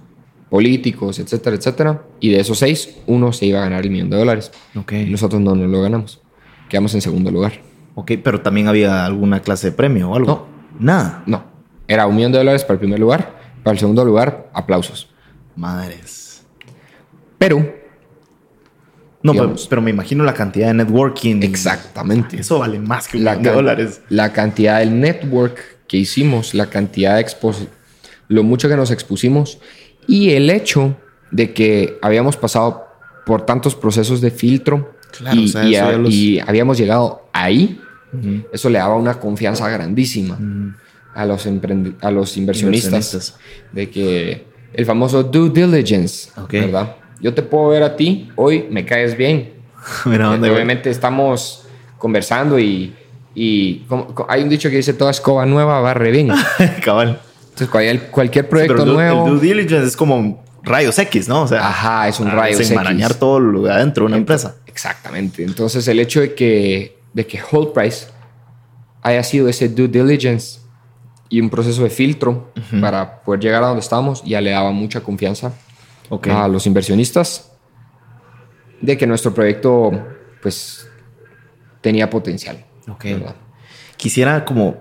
políticos, 0.50 1.18
etcétera, 1.18 1.56
etcétera. 1.56 2.02
Y 2.20 2.28
de 2.30 2.40
esos 2.40 2.58
seis, 2.58 2.98
uno 3.06 3.32
se 3.32 3.46
iba 3.46 3.60
a 3.60 3.62
ganar 3.62 3.82
el 3.84 3.90
millón 3.90 4.10
de 4.10 4.18
dólares. 4.18 4.52
Ok. 4.74 4.92
Y 4.92 5.06
nosotros 5.10 5.40
no 5.40 5.54
nos 5.54 5.70
lo 5.70 5.80
ganamos. 5.80 6.20
Quedamos 6.68 6.94
en 6.94 7.00
segundo 7.00 7.30
lugar. 7.30 7.54
Ok, 7.94 8.12
pero 8.22 8.42
también 8.42 8.68
había 8.68 9.06
alguna 9.06 9.40
clase 9.40 9.70
de 9.70 9.72
premio 9.72 10.10
o 10.10 10.16
algo. 10.16 10.48
No. 10.78 10.84
Nada. 10.84 11.22
No. 11.24 11.44
Era 11.88 12.06
un 12.06 12.14
millón 12.14 12.32
de 12.32 12.38
dólares 12.38 12.62
para 12.62 12.74
el 12.74 12.80
primer 12.80 12.98
lugar. 13.00 13.34
Para 13.62 13.72
el 13.72 13.78
segundo 13.78 14.04
lugar, 14.04 14.50
aplausos. 14.52 15.08
Madres. 15.56 16.44
Pero, 17.38 17.74
No, 19.22 19.32
Digamos. 19.32 19.66
pero 19.66 19.80
me 19.82 19.90
imagino 19.90 20.22
la 20.24 20.34
cantidad 20.34 20.68
de 20.68 20.74
networking. 20.74 21.42
exactamente. 21.42 22.38
Eso 22.40 22.58
vale 22.58 22.78
más 22.78 23.08
que 23.08 23.16
un 23.16 23.24
millón 23.24 23.42
de 23.42 23.50
dólares. 23.50 24.02
la 24.10 24.32
cantidad 24.32 24.78
del 24.80 25.00
network 25.00 25.75
que 25.88 25.96
hicimos, 25.96 26.54
la 26.54 26.66
cantidad 26.66 27.14
de 27.16 27.20
expos, 27.20 27.58
lo 28.28 28.42
mucho 28.42 28.68
que 28.68 28.76
nos 28.76 28.90
expusimos 28.90 29.58
y 30.08 30.30
el 30.30 30.50
hecho 30.50 30.96
de 31.30 31.52
que 31.52 31.98
habíamos 32.02 32.36
pasado 32.36 32.86
por 33.24 33.44
tantos 33.46 33.74
procesos 33.74 34.20
de 34.20 34.30
filtro 34.30 34.94
Claro, 35.16 35.40
y, 35.40 35.44
o 35.44 35.48
sea, 35.48 35.64
y 35.64 35.76
a- 35.76 35.92
los- 35.92 36.12
y 36.12 36.40
habíamos 36.40 36.78
llegado 36.78 37.28
ahí, 37.32 37.80
Ujú. 38.12 38.46
eso 38.52 38.68
le 38.70 38.78
daba 38.78 38.96
una 38.96 39.18
confianza 39.18 39.68
grandísima 39.68 40.38
a, 41.14 41.24
los 41.24 41.46
a 41.46 42.10
los 42.10 42.36
inversionistas, 42.36 42.92
Inversionistas. 42.92 43.38
de 43.72 43.90
que 43.90 44.44
el 44.72 44.84
famoso 44.84 45.22
due 45.22 45.50
diligence, 45.50 46.30
Ok. 46.36 46.52
¿verdad? 46.52 46.96
Yo 47.20 47.32
te 47.32 47.42
puedo 47.42 47.68
ver 47.68 47.82
a 47.82 47.96
ti, 47.96 48.30
hoy 48.36 48.66
me 48.70 48.84
caes 48.84 49.16
bien, 49.16 49.54
Mira. 50.04 50.30
Obviamente 50.32 50.90
estamos 50.90 51.64
conversando 51.98 52.58
y, 52.58 52.92
y 53.38 53.80
como- 53.80 54.14
co- 54.14 54.26
hay 54.30 54.42
un 54.42 54.48
dicho 54.48 54.70
que 54.70 54.76
dice 54.76 54.94
toda 54.94 55.10
escoba 55.10 55.44
nueva 55.44 55.78
barre 55.80 56.10
bien. 56.10 56.30
Cabal. 56.84 57.20
Entonces 57.42 57.68
cualquier, 57.68 58.10
cualquier 58.10 58.48
proyecto 58.48 58.74
Pero 58.74 58.84
el 58.84 58.88
due- 58.90 58.96
nuevo... 58.96 59.26
el 59.28 59.32
due 59.38 59.48
diligence 59.48 59.86
es 59.88 59.96
como 59.96 60.42
rayos 60.62 60.98
X, 60.98 61.28
¿no? 61.28 61.42
O 61.42 61.46
sea, 61.46 61.68
Ajá, 61.68 62.08
es 62.08 62.18
un 62.18 62.28
a 62.28 62.32
rayos 62.34 62.60
X. 62.70 63.18
todo 63.18 63.38
lo 63.38 63.62
de 63.62 63.72
adentro 63.72 64.02
de 64.04 64.06
una 64.08 64.16
empresa. 64.16 64.56
Exactamente. 64.66 65.44
Entonces 65.44 65.86
el 65.86 66.00
hecho 66.00 66.20
de 66.20 66.34
que, 66.34 66.98
de 67.12 67.26
que 67.26 67.38
Hold 67.52 67.72
Price 67.72 68.06
haya 69.02 69.22
sido 69.22 69.48
ese 69.48 69.68
due 69.68 69.88
diligence 69.88 70.60
y 71.28 71.40
un 71.40 71.50
proceso 71.50 71.82
de 71.82 71.90
filtro 71.90 72.52
para 72.80 73.20
poder 73.22 73.40
llegar 73.40 73.62
a 73.62 73.66
donde 73.68 73.80
estamos 73.80 74.22
ya 74.24 74.40
le 74.40 74.50
daba 74.50 74.70
mucha 74.72 75.00
confianza 75.02 75.52
Ok. 76.08 76.28
a 76.28 76.48
los 76.48 76.66
inversionistas 76.66 77.52
de 78.80 78.96
que 78.96 79.06
nuestro 79.06 79.32
proyecto 79.34 79.90
pues 80.42 80.86
tenía 81.80 82.08
potencial. 82.10 82.64
Ok. 82.88 83.04
¿verdad? 83.04 83.36
Quisiera 83.96 84.44
como 84.44 84.76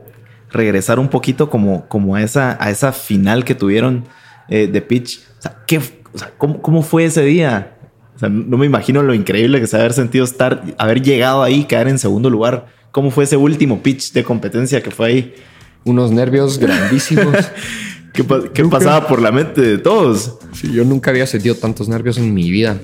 regresar 0.52 1.00
un 1.00 1.10
poquito 1.10 1.50
como, 1.50 1.88
como 1.88 2.16
a, 2.16 2.22
esa, 2.24 2.58
a 2.64 2.70
esa 2.70 2.92
final 2.92 3.44
que 3.46 3.56
tuvieron 3.56 4.06
eh, 4.50 4.68
de 4.68 4.82
pitch. 4.82 5.20
O 5.40 5.42
sea, 5.42 5.58
¿qué, 5.68 5.78
o 6.14 6.18
sea, 6.18 6.32
¿cómo, 6.38 6.62
¿cómo 6.62 6.82
fue 6.82 7.06
ese 7.06 7.24
día? 7.24 7.78
O 8.16 8.20
sea, 8.20 8.30
no 8.30 8.58
me 8.58 8.66
imagino 8.66 9.04
lo 9.04 9.14
increíble 9.14 9.60
que 9.60 9.68
se 9.68 9.76
haber 9.78 9.94
sentido 9.94 10.24
estar, 10.24 10.64
haber 10.78 11.02
llegado 11.02 11.44
ahí, 11.44 11.66
caer 11.66 11.88
en 11.90 12.00
segundo 12.00 12.30
lugar. 12.30 12.68
¿Cómo 12.92 13.12
fue 13.12 13.26
ese 13.26 13.36
último 13.36 13.84
pitch 13.84 14.14
de 14.14 14.24
competencia 14.24 14.82
que 14.82 14.92
fue 14.92 15.08
ahí? 15.08 15.36
Unos 15.84 16.12
nervios 16.12 16.58
grandísimos. 16.58 17.36
¿Qué, 18.14 18.24
pa- 18.24 18.44
qué 18.54 18.64
pasaba 18.64 19.08
por 19.10 19.22
la 19.22 19.32
mente 19.34 19.60
de 19.60 19.78
todos? 19.78 20.38
Sí, 20.54 20.72
yo 20.72 20.86
nunca 20.86 21.12
había 21.12 21.28
sentido 21.28 21.56
tantos 21.56 21.90
nervios 21.90 22.18
en 22.18 22.34
mi 22.34 22.50
vida. 22.50 22.78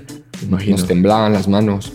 Imagino. 0.44 0.76
Nos 0.76 0.86
temblaban 0.86 1.32
las 1.32 1.48
manos. 1.48 1.94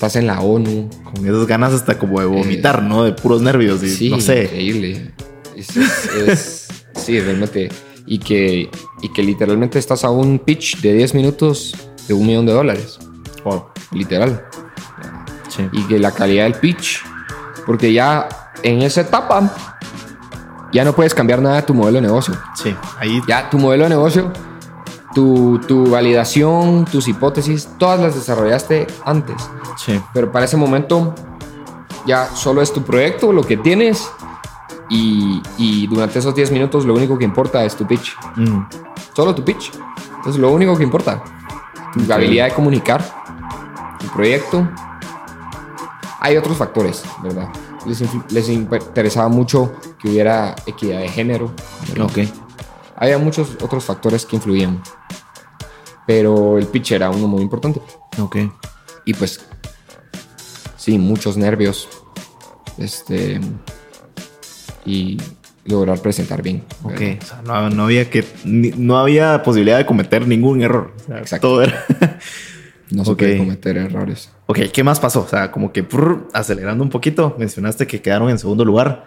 Estás 0.00 0.16
en 0.16 0.26
la 0.26 0.40
ONU. 0.40 0.88
Con 1.04 1.26
esas 1.26 1.46
ganas 1.46 1.74
hasta 1.74 1.98
como 1.98 2.20
de 2.20 2.24
vomitar, 2.24 2.82
¿no? 2.82 3.04
De 3.04 3.12
puros 3.12 3.42
nervios 3.42 3.82
y 3.82 3.86
Eh, 3.86 3.88
Sí, 3.90 4.08
no 4.10 4.18
sé. 4.18 4.44
increíble. 4.44 5.12
Es- 5.54 5.76
es- 5.76 6.10
es- 6.26 6.68
sí, 6.94 7.20
realmente. 7.20 7.68
Y 8.06 8.18
que, 8.18 8.70
y 9.02 9.12
que 9.12 9.22
literalmente 9.22 9.78
estás 9.78 10.02
a 10.04 10.08
un 10.10 10.38
pitch 10.38 10.80
de 10.80 10.94
10 10.94 11.14
minutos 11.14 11.76
de 12.08 12.14
un 12.14 12.26
millón 12.26 12.46
de 12.46 12.52
dólares. 12.54 12.98
Wow. 13.44 13.66
Literal. 13.92 14.42
Sí. 15.50 15.64
Y 15.70 15.82
que 15.82 15.98
la 15.98 16.12
calidad 16.12 16.44
del 16.44 16.54
pitch. 16.54 17.02
Porque 17.66 17.92
ya 17.92 18.26
en 18.62 18.80
esa 18.80 19.02
etapa 19.02 19.54
ya 20.72 20.82
no 20.82 20.94
puedes 20.94 21.14
cambiar 21.14 21.42
nada 21.42 21.56
de 21.56 21.62
tu 21.62 21.74
modelo 21.74 21.96
de 21.96 22.06
negocio. 22.06 22.34
Sí, 22.54 22.74
ahí 22.98 23.20
Ya 23.28 23.50
tu 23.50 23.58
modelo 23.58 23.82
de 23.84 23.90
negocio, 23.90 24.32
tu, 25.14 25.58
tu 25.66 25.90
validación, 25.90 26.84
tus 26.84 27.08
hipótesis, 27.08 27.68
todas 27.78 28.00
las 28.00 28.14
desarrollaste 28.14 28.86
antes. 29.04 29.36
Sí. 29.76 30.00
Pero 30.12 30.30
para 30.32 30.44
ese 30.44 30.56
momento 30.56 31.14
ya 32.06 32.28
solo 32.34 32.62
es 32.62 32.72
tu 32.72 32.82
proyecto, 32.82 33.32
lo 33.32 33.42
que 33.42 33.56
tienes. 33.56 34.10
Y, 34.92 35.40
y 35.56 35.86
durante 35.86 36.18
esos 36.18 36.34
10 36.34 36.50
minutos 36.50 36.84
lo 36.84 36.94
único 36.94 37.16
que 37.16 37.24
importa 37.24 37.64
es 37.64 37.76
tu 37.76 37.86
pitch. 37.86 38.16
Mm, 38.36 38.62
Solo 39.14 39.34
tu 39.34 39.44
pitch. 39.44 39.70
Es 40.26 40.36
lo 40.36 40.50
único 40.50 40.76
que 40.76 40.82
importa. 40.82 41.22
Tu 41.92 42.00
Ok. 42.04 42.10
habilidad 42.10 42.46
de 42.46 42.54
comunicar, 42.54 43.04
tu 43.98 44.06
proyecto. 44.08 44.68
Hay 46.20 46.36
otros 46.36 46.56
factores, 46.56 47.02
¿verdad? 47.22 47.48
Les, 47.86 48.02
les 48.32 48.48
interesaba 48.48 49.28
mucho 49.28 49.72
que 49.98 50.08
hubiera 50.08 50.54
equidad 50.66 50.98
de 51.00 51.08
género. 51.08 51.50
¿verdad? 51.88 52.06
ok. 52.06 52.18
Había 52.96 53.16
muchos 53.18 53.56
otros 53.62 53.84
factores 53.84 54.26
que 54.26 54.36
influían. 54.36 54.82
Pero 56.10 56.58
el 56.58 56.66
pitch 56.66 56.90
era 56.90 57.08
uno 57.08 57.28
muy 57.28 57.40
importante. 57.40 57.80
Ok. 58.18 58.36
Y 59.04 59.14
pues, 59.14 59.46
sí, 60.76 60.98
muchos 60.98 61.36
nervios. 61.36 61.88
Este. 62.78 63.40
Y 64.84 65.18
lograr 65.66 66.00
presentar 66.00 66.42
bien. 66.42 66.64
Ok. 66.82 66.98
¿verdad? 66.98 67.18
O 67.22 67.26
sea, 67.26 67.42
no, 67.42 67.70
no 67.70 67.84
había 67.84 68.10
que. 68.10 68.24
ni- 68.44 68.72
no 68.72 68.98
había 68.98 69.40
posibilidad 69.44 69.78
de 69.78 69.86
cometer 69.86 70.26
ningún 70.26 70.62
error. 70.62 70.94
O 71.00 71.06
sea, 71.06 71.18
Exacto. 71.18 71.46
Todo 71.48 71.62
era. 71.62 71.86
No 72.90 73.04
se 73.04 73.12
Ok. 73.12 73.18
puede 73.18 73.38
cometer 73.38 73.76
errores. 73.76 74.30
ok, 74.46 74.58
¿qué 74.72 74.82
más 74.82 74.98
pasó? 74.98 75.20
O 75.20 75.28
sea, 75.28 75.52
como 75.52 75.72
que 75.72 75.84
prr, 75.84 76.26
acelerando 76.32 76.82
un 76.82 76.90
poquito, 76.90 77.36
mencionaste 77.38 77.86
que 77.86 78.02
quedaron 78.02 78.30
en 78.30 78.38
segundo 78.40 78.64
lugar, 78.64 79.04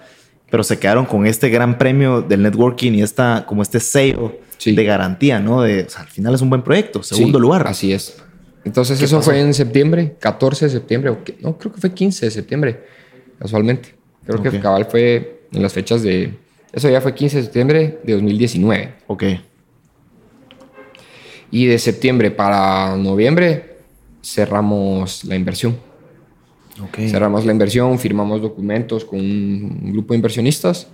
pero 0.49 0.63
se 0.63 0.79
quedaron 0.79 1.05
con 1.05 1.25
este 1.27 1.49
gran 1.49 1.77
premio 1.77 2.21
del 2.21 2.43
networking 2.43 2.93
y 2.93 3.01
esta, 3.01 3.45
como 3.45 3.61
este 3.61 3.81
sello 3.81 4.37
Sí. 4.63 4.75
de 4.75 4.83
garantía, 4.83 5.39
¿no? 5.39 5.61
De, 5.61 5.83
o 5.83 5.89
sea, 5.89 6.01
al 6.01 6.07
final 6.07 6.33
es 6.35 6.41
un 6.41 6.49
buen 6.49 6.61
proyecto, 6.63 7.03
segundo 7.03 7.37
Sí, 7.37 7.41
lugar. 7.41 7.67
Así 7.67 7.91
es. 7.93 8.15
Entonces, 8.65 8.97
¿Qué 8.99 9.05
eso 9.05 9.17
pasó? 9.17 9.31
fue 9.31 9.39
en 9.41 9.53
septiembre, 9.53 10.15
14 10.19 10.65
de 10.65 10.71
septiembre. 10.71 11.11
no, 11.41 11.57
creo 11.57 11.73
que 11.73 11.81
fue 11.81 11.93
15 11.93 12.25
de 12.27 12.31
septiembre, 12.31 12.83
casualmente. 13.39 13.95
Creo 14.25 14.39
Ok. 14.39 14.49
que 14.49 14.59
cabal 14.59 14.85
fue 14.85 15.47
en 15.51 15.61
las 15.61 15.73
fechas 15.73 16.01
de. 16.01 16.33
Eso 16.71 16.89
ya 16.89 17.01
fue 17.01 17.13
15 17.13 17.37
de 17.37 17.43
septiembre 17.43 17.99
de 18.03 18.13
2019. 18.13 18.93
Ok. 19.07 19.23
Y 21.51 21.65
de 21.67 21.77
septiembre 21.77 22.31
para 22.31 22.95
noviembre 22.97 23.77
cerramos 24.23 25.23
la 25.25 25.35
inversión. 25.35 25.77
Ok. 26.81 26.99
Cerramos 27.09 27.45
la 27.45 27.51
inversión, 27.51 27.99
firmamos 27.99 28.41
documentos 28.41 29.05
con 29.05 29.19
un 29.19 29.91
grupo 29.91 30.13
de 30.13 30.17
inversionistas 30.17 30.87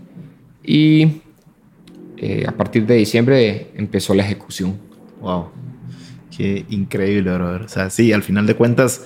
y 0.63 1.21
eh, 2.19 2.45
a 2.47 2.51
partir 2.51 2.85
de 2.85 2.95
diciembre 2.95 3.67
empezó 3.75 4.13
la 4.13 4.23
ejecución. 4.23 4.77
Wow. 5.21 5.47
Qué 6.35 6.65
increíble, 6.69 7.33
brother. 7.33 7.63
O 7.63 7.69
sea, 7.69 7.89
sí, 7.89 8.13
al 8.13 8.23
final 8.23 8.45
de 8.47 8.55
cuentas, 8.55 9.05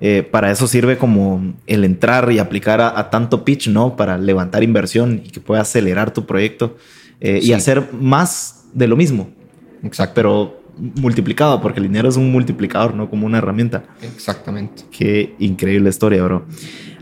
eh, 0.00 0.22
para 0.22 0.50
eso 0.50 0.66
sirve 0.68 0.96
como 0.98 1.54
el 1.66 1.84
entrar 1.84 2.30
y 2.30 2.38
aplicar 2.38 2.80
a, 2.80 2.98
a 2.98 3.10
tanto 3.10 3.44
pitch, 3.44 3.68
¿no? 3.68 3.96
Para 3.96 4.16
levantar 4.18 4.62
inversión 4.62 5.22
y 5.24 5.30
que 5.30 5.40
pueda 5.40 5.62
acelerar 5.62 6.12
tu 6.12 6.24
proyecto 6.26 6.76
eh, 7.20 7.38
y 7.42 7.46
Sí. 7.46 7.52
hacer 7.52 7.88
más 7.92 8.66
de 8.74 8.86
lo 8.86 8.94
mismo, 8.96 9.30
Exacto. 9.82 10.12
pero 10.14 10.62
multiplicado, 10.78 11.60
porque 11.60 11.80
el 11.80 11.86
dinero 11.88 12.08
es 12.08 12.16
un 12.16 12.30
multiplicador, 12.30 12.94
no 12.94 13.10
como 13.10 13.26
una 13.26 13.38
herramienta. 13.38 13.82
Exactamente. 14.00 14.84
Qué 14.92 15.34
increíble 15.40 15.88
historia, 15.90 16.22
bro. 16.22 16.46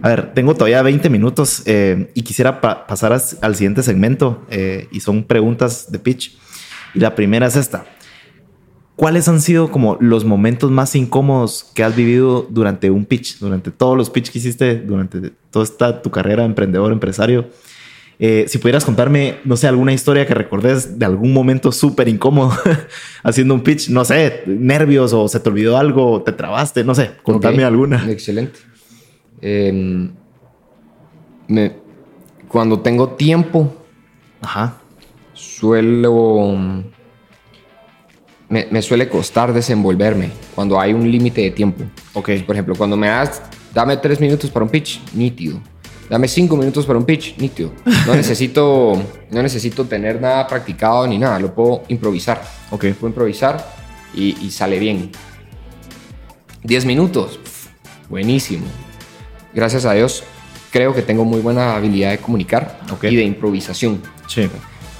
A 0.02 0.09
ver, 0.11 0.35
tengo 0.35 0.54
todavía 0.54 0.82
20 0.82 1.09
minutos 1.11 1.62
eh, 1.66 2.11
y 2.14 2.22
quisiera 2.22 2.61
pa- 2.61 2.87
pasar 2.87 3.12
as- 3.12 3.38
al 3.40 3.54
siguiente 3.56 3.82
segmento 3.82 4.44
eh, 4.50 4.88
y 4.92 5.00
son 5.00 5.24
preguntas 5.24 5.90
de 5.90 5.98
pitch. 5.98 6.37
Y 6.94 7.00
la 7.00 7.14
primera 7.14 7.46
es 7.46 7.56
esta. 7.56 7.85
¿Cuáles 8.94 9.28
han 9.28 9.42
sido 9.42 9.70
como 9.70 9.98
los 10.00 10.24
momentos 10.24 10.70
más 10.70 10.94
incómodos 10.96 11.70
que 11.74 11.85
has 11.85 11.94
vivido 11.94 12.46
durante 12.48 12.90
un 12.90 13.04
pitch? 13.04 13.38
Durante 13.38 13.70
todos 13.70 13.94
los 13.96 14.09
pitch 14.09 14.30
que 14.30 14.38
hiciste, 14.38 14.76
durante 14.76 15.32
toda 15.50 15.64
esta 15.64 16.00
tu 16.00 16.11
carrera 16.11 16.42
de 16.44 16.48
emprendedor, 16.48 16.92
empresario. 16.92 17.48
Eh, 18.18 18.46
si 18.48 18.56
pudieras 18.56 18.87
contarme, 18.87 19.37
no 19.44 19.59
sé, 19.59 19.66
alguna 19.68 19.92
historia 19.92 20.26
que 20.26 20.32
recordes 20.32 20.98
de 20.98 21.04
algún 21.04 21.35
momento 21.35 21.70
súper 21.72 22.09
incómodo 22.09 22.50
haciendo 23.22 23.52
un 23.52 23.61
pitch, 23.61 23.90
no 23.90 24.06
sé, 24.06 24.42
nervios 24.46 25.12
o 25.12 25.28
se 25.28 25.40
te 25.40 25.50
olvidó 25.50 25.76
algo, 25.76 26.22
te 26.22 26.32
trabaste, 26.32 26.82
no 26.82 26.94
sé, 26.94 27.11
contame 27.22 27.59
Ok, 27.64 27.68
alguna. 27.68 28.11
Excelente. 28.11 28.59
Em, 29.48 30.11
me- 31.46 31.72
cuando 32.48 32.80
tengo 32.80 33.11
tiempo, 33.11 33.72
Ajá. 34.40 34.78
suelo. 35.35 36.56
Me, 38.48 38.66
me 38.70 38.82
suele 38.82 39.09
costar 39.09 39.52
desenvolverme 39.52 40.30
cuando 40.54 40.80
hay 40.80 40.92
un 40.92 41.09
límite 41.09 41.42
de 41.42 41.50
tiempo. 41.52 41.85
Ok. 42.14 42.30
Por 42.44 42.56
ejemplo, 42.56 42.74
cuando 42.76 42.96
me 42.96 43.06
das, 43.06 43.40
dame 43.72 43.96
tres 43.98 44.20
minutos 44.20 44.50
para 44.50 44.64
un 44.64 44.70
pitch, 44.70 45.00
nítido. 45.14 45.61
Dame 46.11 46.26
cinco 46.26 46.56
minutos 46.56 46.85
para 46.85 46.98
un 46.98 47.04
pitch, 47.04 47.37
nítido. 47.38 47.72
No 48.04 48.14
necesito, 48.16 48.94
no 49.30 49.42
necesito 49.42 49.85
tener 49.85 50.20
nada 50.20 50.44
practicado 50.48 51.06
ni 51.06 51.18
nada, 51.18 51.38
lo 51.38 51.54
puedo 51.54 51.82
improvisar. 51.88 52.42
Ok. 52.72 52.87
Puedo 52.94 53.09
improvisar 53.09 53.64
y, 54.12 54.37
y 54.44 54.50
sale 54.50 54.80
bien. 54.80 55.11
Diez 56.64 56.85
minutos, 56.85 57.38
buenísimo. 58.09 58.66
Gracias 59.56 59.86
a 59.86 59.94
Dios, 59.94 60.22
creo 60.70 60.94
que 60.94 61.00
tengo 61.00 61.24
muy 61.24 61.40
buena 61.40 61.76
habilidad 61.76 62.10
de 62.10 62.18
comunicar 62.18 62.78
y 63.02 63.16
de 63.16 63.22
improvisación. 63.22 64.02
Sí. 64.28 64.50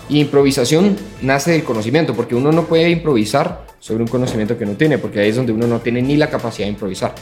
Y 0.09 0.21
improvisación 0.21 0.97
nace 1.21 1.53
del 1.53 1.63
conocimiento, 1.63 2.15
porque 2.15 2.35
uno 2.35 2.51
no 2.53 2.65
puede 2.65 2.89
improvisar 2.89 3.67
sobre 3.81 4.03
un 4.03 4.09
conocimiento 4.09 4.57
que 4.57 4.65
no 4.65 4.73
tiene, 4.73 4.97
porque 4.97 5.21
ahí 5.21 5.29
es 5.29 5.37
donde 5.37 5.53
uno 5.53 5.67
no 5.67 5.81
tiene 5.81 6.01
ni 6.01 6.17
la 6.17 6.31
capacidad 6.31 6.67
de 6.67 6.71
improvisar. 6.71 7.15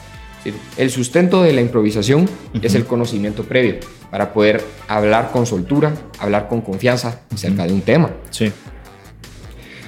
El 0.77 0.91
sustento 0.91 1.43
de 1.43 1.53
la 1.53 1.61
improvisación 1.61 2.29
es 2.63 2.77
el 2.77 2.85
conocimiento 2.85 3.43
previo, 3.43 3.81
para 4.13 4.33
poder 4.33 4.63
hablar 4.87 5.33
con 5.33 5.45
soltura, 5.45 5.93
hablar 6.21 6.47
con 6.47 6.61
confianza 6.61 7.23
acerca 7.35 7.67
de 7.67 7.73
un 7.73 7.81
tema. 7.81 8.11
Sí. 8.31 8.53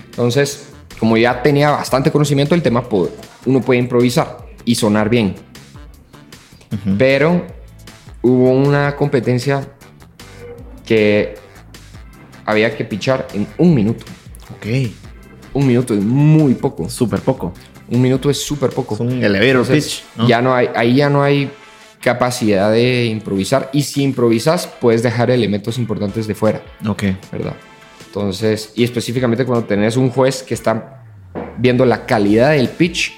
Entonces, 0.06 0.70
como 0.98 1.16
ya 1.16 1.42
tenía 1.42 1.70
bastante 1.70 2.10
conocimiento 2.10 2.56
del 2.56 2.62
tema, 2.62 2.82
uno 3.44 3.60
puede 3.60 3.78
improvisar 3.78 4.38
y 4.64 4.74
sonar 4.74 5.08
bien. 5.08 5.36
Pero 6.98 7.46
hubo 8.22 8.50
una 8.50 8.96
competencia 8.96 9.66
que 10.84 11.34
había 12.44 12.76
que 12.76 12.84
pichar 12.84 13.26
en 13.34 13.46
un 13.58 13.74
minuto. 13.74 14.04
Ok. 14.56 14.66
Un 15.54 15.66
minuto 15.66 15.94
es 15.94 16.00
muy 16.00 16.54
poco. 16.54 16.88
Súper 16.88 17.20
poco. 17.20 17.52
Un 17.88 18.02
minuto 18.02 18.30
es 18.30 18.40
súper 18.42 18.70
poco. 18.70 18.94
Es 18.94 19.00
un 19.00 19.22
elevator 19.22 19.66
pitch. 19.66 20.04
¿no? 20.16 20.28
Ya 20.28 20.42
no 20.42 20.54
hay, 20.54 20.68
ahí 20.74 20.96
ya 20.96 21.08
no 21.08 21.22
hay 21.22 21.50
capacidad 22.00 22.70
de 22.70 23.06
improvisar. 23.06 23.70
Y 23.72 23.82
si 23.82 24.02
improvisas, 24.02 24.66
puedes 24.66 25.02
dejar 25.02 25.30
elementos 25.30 25.78
importantes 25.78 26.26
de 26.26 26.34
fuera, 26.34 26.62
Ok. 26.86 27.04
¿verdad? 27.32 27.54
Entonces, 28.06 28.72
y 28.76 28.84
específicamente 28.84 29.44
cuando 29.44 29.66
tenés 29.66 29.96
un 29.96 30.10
juez 30.10 30.42
que 30.42 30.54
está 30.54 31.04
viendo 31.58 31.84
la 31.84 32.06
calidad 32.06 32.52
del 32.52 32.68
pitch, 32.68 33.12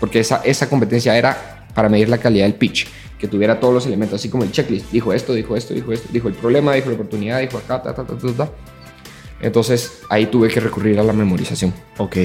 porque 0.00 0.20
esa, 0.20 0.40
esa 0.44 0.68
competencia 0.68 1.16
era 1.16 1.59
para 1.74 1.88
medir 1.88 2.08
la 2.08 2.18
calidad 2.18 2.44
del 2.46 2.54
pitch, 2.54 2.86
que 3.18 3.28
tuviera 3.28 3.60
todos 3.60 3.74
los 3.74 3.86
elementos, 3.86 4.18
así 4.20 4.28
como 4.28 4.44
el 4.44 4.50
checklist. 4.52 4.90
Dijo 4.90 5.12
esto, 5.12 5.34
dijo 5.34 5.56
esto, 5.56 5.74
dijo 5.74 5.92
esto, 5.92 6.08
dijo 6.12 6.28
el 6.28 6.34
problema, 6.34 6.72
dijo 6.74 6.88
la 6.88 6.94
oportunidad, 6.94 7.40
dijo 7.40 7.58
acá, 7.58 7.82
ta, 7.82 7.94
ta, 7.94 8.04
ta, 8.04 8.16
ta, 8.16 8.32
ta. 8.32 8.50
Entonces, 9.42 10.00
ahí 10.08 10.26
tuve 10.26 10.48
que 10.48 10.60
recurrir 10.60 10.98
a 10.98 11.02
la 11.02 11.12
memorización. 11.12 11.72
Ok. 11.98 12.16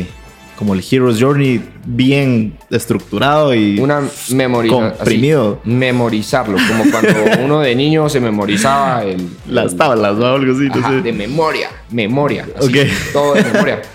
Como 0.58 0.74
el 0.74 0.82
Hero's 0.90 1.20
Journey 1.20 1.62
bien 1.86 2.58
estructurado 2.70 3.54
y 3.54 3.78
Una 3.80 4.02
memorización. 4.32 4.92
comprimido. 4.92 5.60
memorizarlo, 5.66 6.58
como 6.68 6.90
cuando 6.92 7.14
uno 7.44 7.60
de 7.60 7.76
niño 7.76 8.08
se 8.08 8.22
memorizaba 8.22 9.04
el, 9.04 9.28
Las 9.50 9.74
el- 9.74 9.78
tablas 9.78 10.18
o 10.18 10.26
algo 10.26 10.54
así. 10.54 10.68
no 10.70 10.76
Ajá, 10.76 10.90
sé. 10.92 11.02
de 11.02 11.12
memoria, 11.12 11.70
memoria, 11.92 12.48
así, 12.58 12.68
Ok. 12.80 12.88
todo 13.14 13.34
de 13.34 13.44
memoria. 13.44 13.82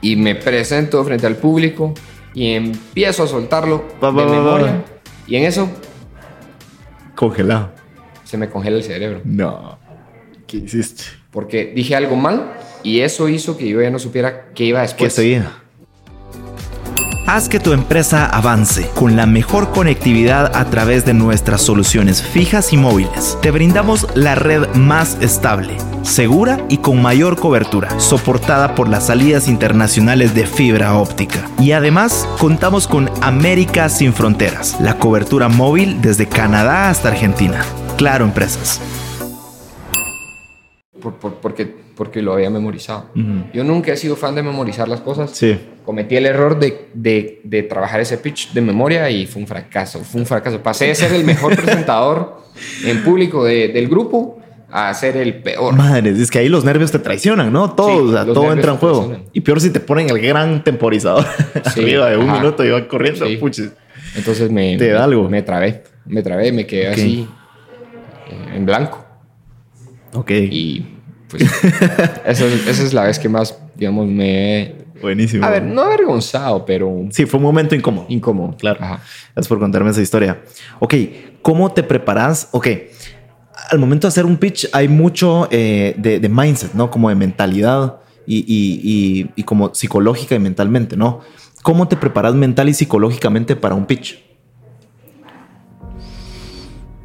Y 0.00 0.14
me 0.14 0.36
presento 0.36 1.04
frente 1.04 1.26
al 1.26 1.34
público 1.34 1.92
y 2.38 2.54
empiezo 2.54 3.24
a 3.24 3.26
soltarlo 3.26 3.84
Va, 4.02 4.10
va, 4.10 4.22
de 4.22 4.28
va. 4.28 4.34
memoria. 4.36 4.84
Y 5.26 5.36
en 5.36 5.44
eso 5.44 5.68
Congelado. 7.14 7.70
se 8.24 8.36
me 8.38 8.48
congela 8.48 8.76
el 8.76 8.84
cerebro. 8.84 9.20
No. 9.24 9.78
¿Qué 10.46 10.58
hiciste? 10.58 11.04
Porque 11.30 11.72
dije 11.74 11.96
algo 11.96 12.16
mal 12.16 12.52
y 12.82 13.00
eso 13.00 13.28
hizo 13.28 13.56
que 13.56 13.68
yo 13.68 13.82
ya 13.82 13.90
no 13.90 13.98
supiera 13.98 14.50
qué 14.54 14.64
iba 14.64 14.78
¿Qué 14.80 14.82
después. 14.86 15.12
seguía? 15.14 15.52
Haz 17.30 17.50
que 17.50 17.60
tu 17.60 17.74
empresa 17.74 18.24
avance 18.24 18.88
con 18.94 19.14
la 19.14 19.26
mejor 19.26 19.70
conectividad 19.70 20.56
a 20.56 20.64
través 20.70 21.04
de 21.04 21.12
nuestras 21.12 21.60
soluciones 21.60 22.22
fijas 22.22 22.72
y 22.72 22.78
móviles. 22.78 23.36
Te 23.42 23.50
brindamos 23.50 24.06
la 24.14 24.34
red 24.34 24.66
más 24.74 25.18
estable, 25.20 25.76
segura 26.02 26.58
y 26.70 26.78
con 26.78 27.02
mayor 27.02 27.36
cobertura, 27.38 28.00
soportada 28.00 28.74
por 28.74 28.88
las 28.88 29.08
salidas 29.08 29.46
internacionales 29.46 30.34
de 30.34 30.46
fibra 30.46 30.94
óptica. 30.94 31.46
Y 31.58 31.72
además, 31.72 32.26
contamos 32.38 32.88
con 32.88 33.10
América 33.20 33.90
sin 33.90 34.14
fronteras, 34.14 34.80
la 34.80 34.98
cobertura 34.98 35.50
móvil 35.50 36.00
desde 36.00 36.26
Canadá 36.26 36.88
hasta 36.88 37.08
Argentina. 37.08 37.62
Claro, 37.98 38.24
empresas. 38.24 38.80
por- 41.02 41.14
por- 41.14 41.34
porque, 41.34 41.76
porque 41.98 42.22
lo 42.22 42.32
había 42.32 42.48
memorizado. 42.48 43.10
Yo 43.52 43.64
nunca 43.64 43.92
he 43.92 43.96
sido 43.96 44.14
fan 44.16 44.34
de 44.36 44.42
memorizar 44.42 44.88
las 44.88 45.00
cosas. 45.00 45.32
Sí. 45.32 45.58
Cometí 45.84 46.16
el 46.16 46.26
error 46.26 46.58
de, 46.58 46.88
de, 46.94 47.40
de 47.44 47.62
trabajar 47.64 48.00
ese 48.00 48.16
pitch 48.18 48.52
de 48.52 48.60
memoria 48.60 49.10
y 49.10 49.26
fue 49.26 49.42
un 49.42 49.48
fracaso. 49.48 49.98
Fue 50.04 50.20
un 50.20 50.26
fracaso. 50.26 50.62
Pasé 50.62 50.86
de 50.86 50.94
ser 50.94 51.12
el 51.12 51.24
mejor 51.24 51.56
presentador 51.62 52.38
en 52.84 53.02
público 53.02 53.44
de- 53.44 53.68
del 53.68 53.88
grupo 53.88 54.38
a 54.70 54.94
ser 54.94 55.16
el 55.16 55.42
peor. 55.42 55.74
Madre, 55.74 56.10
es 56.10 56.30
que 56.30 56.38
ahí 56.38 56.48
los 56.48 56.64
nervios 56.64 56.92
te 56.92 56.98
traicionan, 57.00 57.52
¿no? 57.52 57.72
Todo, 57.72 57.88
Sí, 57.88 58.04
o 58.08 58.12
sea, 58.12 58.24
todo 58.32 58.52
entra 58.52 58.72
en 58.72 58.78
juego. 58.78 58.98
traicionan. 59.00 59.30
Y 59.32 59.40
peor 59.40 59.60
si 59.60 59.70
te 59.70 59.80
ponen 59.80 60.08
el 60.10 60.20
gran 60.20 60.62
temporizador 60.62 61.24
Sí, 61.74 61.80
arriba 61.80 62.10
de 62.10 62.16
un 62.18 62.30
ajá. 62.30 62.38
minuto 62.40 62.64
y 62.64 62.70
va 62.70 62.86
corriendo. 62.86 63.26
Sí. 63.26 63.36
puchis. 63.38 63.70
Entonces 64.14 64.50
me, 64.52 64.76
Te 64.76 64.88
da 64.90 64.98
me- 65.00 65.04
algo. 65.04 65.28
me 65.28 65.42
trabé. 65.42 65.82
Me 66.06 66.22
trabé, 66.22 66.52
me 66.52 66.64
quedé 66.66 66.86
así 66.88 67.26
eh, 68.30 68.56
en 68.56 68.64
blanco. 68.66 69.04
Ok. 70.14 70.30
Y 70.30 70.86
pues 71.28 71.42
esa, 72.24 72.46
es, 72.46 72.66
esa 72.66 72.82
es 72.82 72.92
la 72.92 73.04
vez 73.04 73.18
que 73.18 73.28
más, 73.28 73.56
digamos, 73.76 74.06
me. 74.06 74.74
Buenísimo. 75.00 75.44
A 75.46 75.50
ver, 75.50 75.62
no 75.62 75.82
avergonzado, 75.82 76.64
pero 76.64 77.04
Sí, 77.10 77.24
fue 77.26 77.38
un 77.38 77.44
momento 77.44 77.74
incómodo. 77.74 78.06
incómodo. 78.08 78.56
Claro. 78.58 78.78
Ajá. 78.82 79.00
Gracias 79.34 79.46
por 79.48 79.58
contarme 79.60 79.90
esa 79.90 80.00
historia. 80.02 80.40
Ok, 80.80 80.94
¿cómo 81.42 81.70
te 81.72 81.82
preparas? 81.84 82.48
Ok, 82.50 82.66
al 83.70 83.78
momento 83.78 84.06
de 84.06 84.08
hacer 84.08 84.24
un 84.26 84.36
pitch 84.38 84.68
hay 84.72 84.88
mucho 84.88 85.46
eh, 85.52 85.94
de, 85.98 86.18
de 86.18 86.28
mindset, 86.28 86.72
¿no? 86.74 86.90
Como 86.90 87.08
de 87.10 87.14
mentalidad 87.14 87.98
y, 88.26 88.38
y- 88.38 88.80
y- 88.82 89.30
y 89.36 89.42
como 89.44 89.72
psicológica 89.74 90.34
y 90.34 90.38
mentalmente, 90.40 90.96
¿no? 90.96 91.20
¿Cómo 91.62 91.86
te 91.88 91.96
preparas 91.96 92.34
mental 92.34 92.68
y 92.68 92.74
psicológicamente 92.74 93.54
para 93.56 93.74
un 93.74 93.86
pitch? 93.86 94.18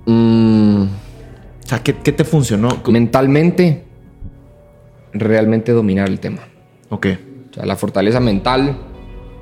Mm, 0.06 0.84
O 0.84 1.68
sea, 1.68 1.80
¿qué, 1.84 1.94
qué 1.96 2.12
te 2.12 2.24
funcionó? 2.24 2.70
mentalmente, 2.88 3.86
realmente 5.14 5.72
dominar 5.72 6.10
el 6.10 6.20
tema. 6.20 6.40
Ok, 6.90 7.08
O 7.52 7.54
sea, 7.54 7.66
la 7.66 7.76
fortaleza 7.76 8.20
mental 8.20 8.78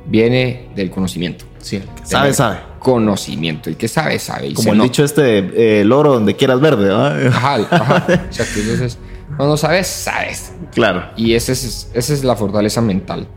viene 0.06 0.70
del 0.76 0.90
conocimiento. 0.90 1.46
sí, 1.60 1.78
el 1.78 1.84
que 1.84 2.06
sabe, 2.06 2.34
sabe. 2.34 2.58
Conocimiento. 2.80 3.70
El 3.70 3.78
que 3.78 3.88
sabe, 3.88 4.18
sabe. 4.20 4.48
y 4.48 4.54
Como 4.54 4.72
el 4.72 4.78
nota. 4.80 4.88
dicho 4.88 5.04
este, 5.04 5.22
de, 5.22 5.82
eh, 5.82 5.86
loro 5.86 6.14
donde 6.14 6.36
quieras 6.36 6.60
verde, 6.60 6.86
¿verdad? 6.86 7.28
Ajá, 7.28 7.56
ajá. 7.72 8.14
Exacto. 8.14 8.60
Entonces, 8.60 8.98
cuando 9.38 9.56
sabes, 9.58 9.88
sabes. 9.88 10.54
Claro. 10.74 11.04
Y 11.16 11.34
esa 11.36 11.52
es, 11.52 11.92
esa 11.94 12.14
es 12.14 12.24
la 12.24 12.36
fortaleza 12.36 12.82
mental. 12.82 13.28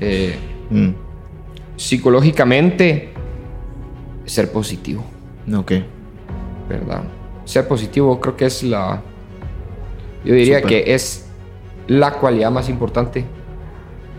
Eh, 0.00 0.36
Mm, 0.70 0.90
psicológicamente, 1.76 3.10
ser 4.24 4.50
positivo, 4.50 5.04
ok, 5.54 5.72
¿verdad? 6.68 7.04
Ser 7.44 7.68
positivo 7.68 8.20
creo 8.20 8.36
que 8.36 8.46
es 8.46 8.62
la... 8.64 9.00
Yo 10.24 10.34
diría 10.34 10.62
que 10.62 10.92
es 10.94 11.25
la 11.88 12.12
cualidad 12.12 12.50
más 12.50 12.68
importante 12.68 13.24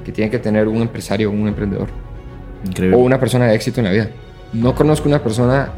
que 0.06 0.12
tiene 0.12 0.32
que 0.32 0.40
tener 0.40 0.68
un 0.68 0.78
empresario 0.82 1.30
o 1.30 1.34
un 1.34 1.48
emprendedor. 1.48 1.88
increíble. 2.66 2.96
o 2.98 3.00
una 3.00 3.20
persona 3.20 3.46
de 3.46 3.56
éxito 3.56 3.80
en 3.82 3.86
la 3.86 3.92
vida. 3.92 4.10
No 4.54 4.74
conozco 4.74 5.08
una 5.08 5.22
persona 5.22 5.70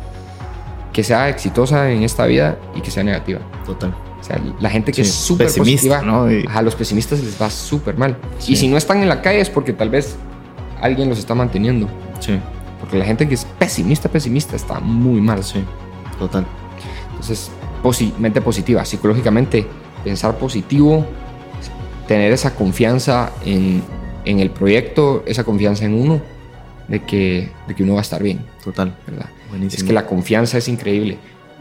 que 0.94 1.04
sea 1.04 1.28
exitosa 1.30 1.92
en 1.92 2.04
esta 2.04 2.26
vida 2.26 2.58
y 2.76 2.82
que 2.82 2.90
sea 2.92 3.04
negativa. 3.04 3.40
Total. 3.66 3.94
O 4.20 4.24
sea, 4.24 4.40
la 4.60 4.70
gente 4.70 4.92
que 4.92 5.04
Sí, 5.04 5.10
es 5.10 5.14
súper 5.14 5.48
positiva, 5.48 6.02
¿no? 6.02 6.32
Y- 6.32 6.46
a 6.54 6.62
los 6.62 6.76
pesimistas 6.76 7.22
les 7.22 7.42
va 7.42 7.50
súper 7.50 7.98
mal. 7.98 8.18
Sí. 8.38 8.54
Y 8.54 8.56
si 8.56 8.68
no 8.68 8.78
están 8.78 9.02
en 9.02 9.10
la 9.10 9.22
calle 9.22 9.42
es 9.42 9.50
porque 9.50 9.74
tal 9.74 9.90
vez 9.90 10.16
alguien 10.82 11.10
los 11.10 11.20
está 11.20 11.36
manteniendo. 11.36 11.88
Sí, 12.20 12.40
Porque 12.80 12.98
la 12.98 13.04
gente 13.06 13.28
que 13.28 13.34
es 13.36 13.46
pesimista, 13.46 14.08
pesimista 14.10 14.56
está 14.56 14.80
muy 14.80 15.20
mal. 15.22 15.44
sí, 15.44 15.64
total. 16.18 16.46
Entonces, 17.12 17.52
posi- 17.84 18.14
mente 18.18 18.40
positiva, 18.42 18.86
psicológicamente, 18.86 19.68
pensar 20.04 20.38
positivo, 20.38 21.06
tener 22.10 22.34
esa 22.34 22.56
confianza 22.56 23.32
en, 23.46 23.82
en 24.26 24.40
el 24.40 24.50
proyecto, 24.50 25.24
esa 25.28 25.44
confianza 25.46 25.86
en 25.86 25.94
uno, 25.94 26.22
de 26.88 27.04
que, 27.06 27.50
de 27.68 27.76
que 27.76 27.84
uno 27.84 27.94
va 27.94 28.00
a 28.00 28.02
estar 28.02 28.22
bien, 28.24 28.40
Total. 28.64 28.96
¿verdad? 29.08 29.30
Buenísimo. 29.50 29.78
Es 29.78 29.84
que 29.84 29.94
la 29.94 30.06
confianza 30.08 30.58
es 30.58 30.68
increíble, 30.68 31.18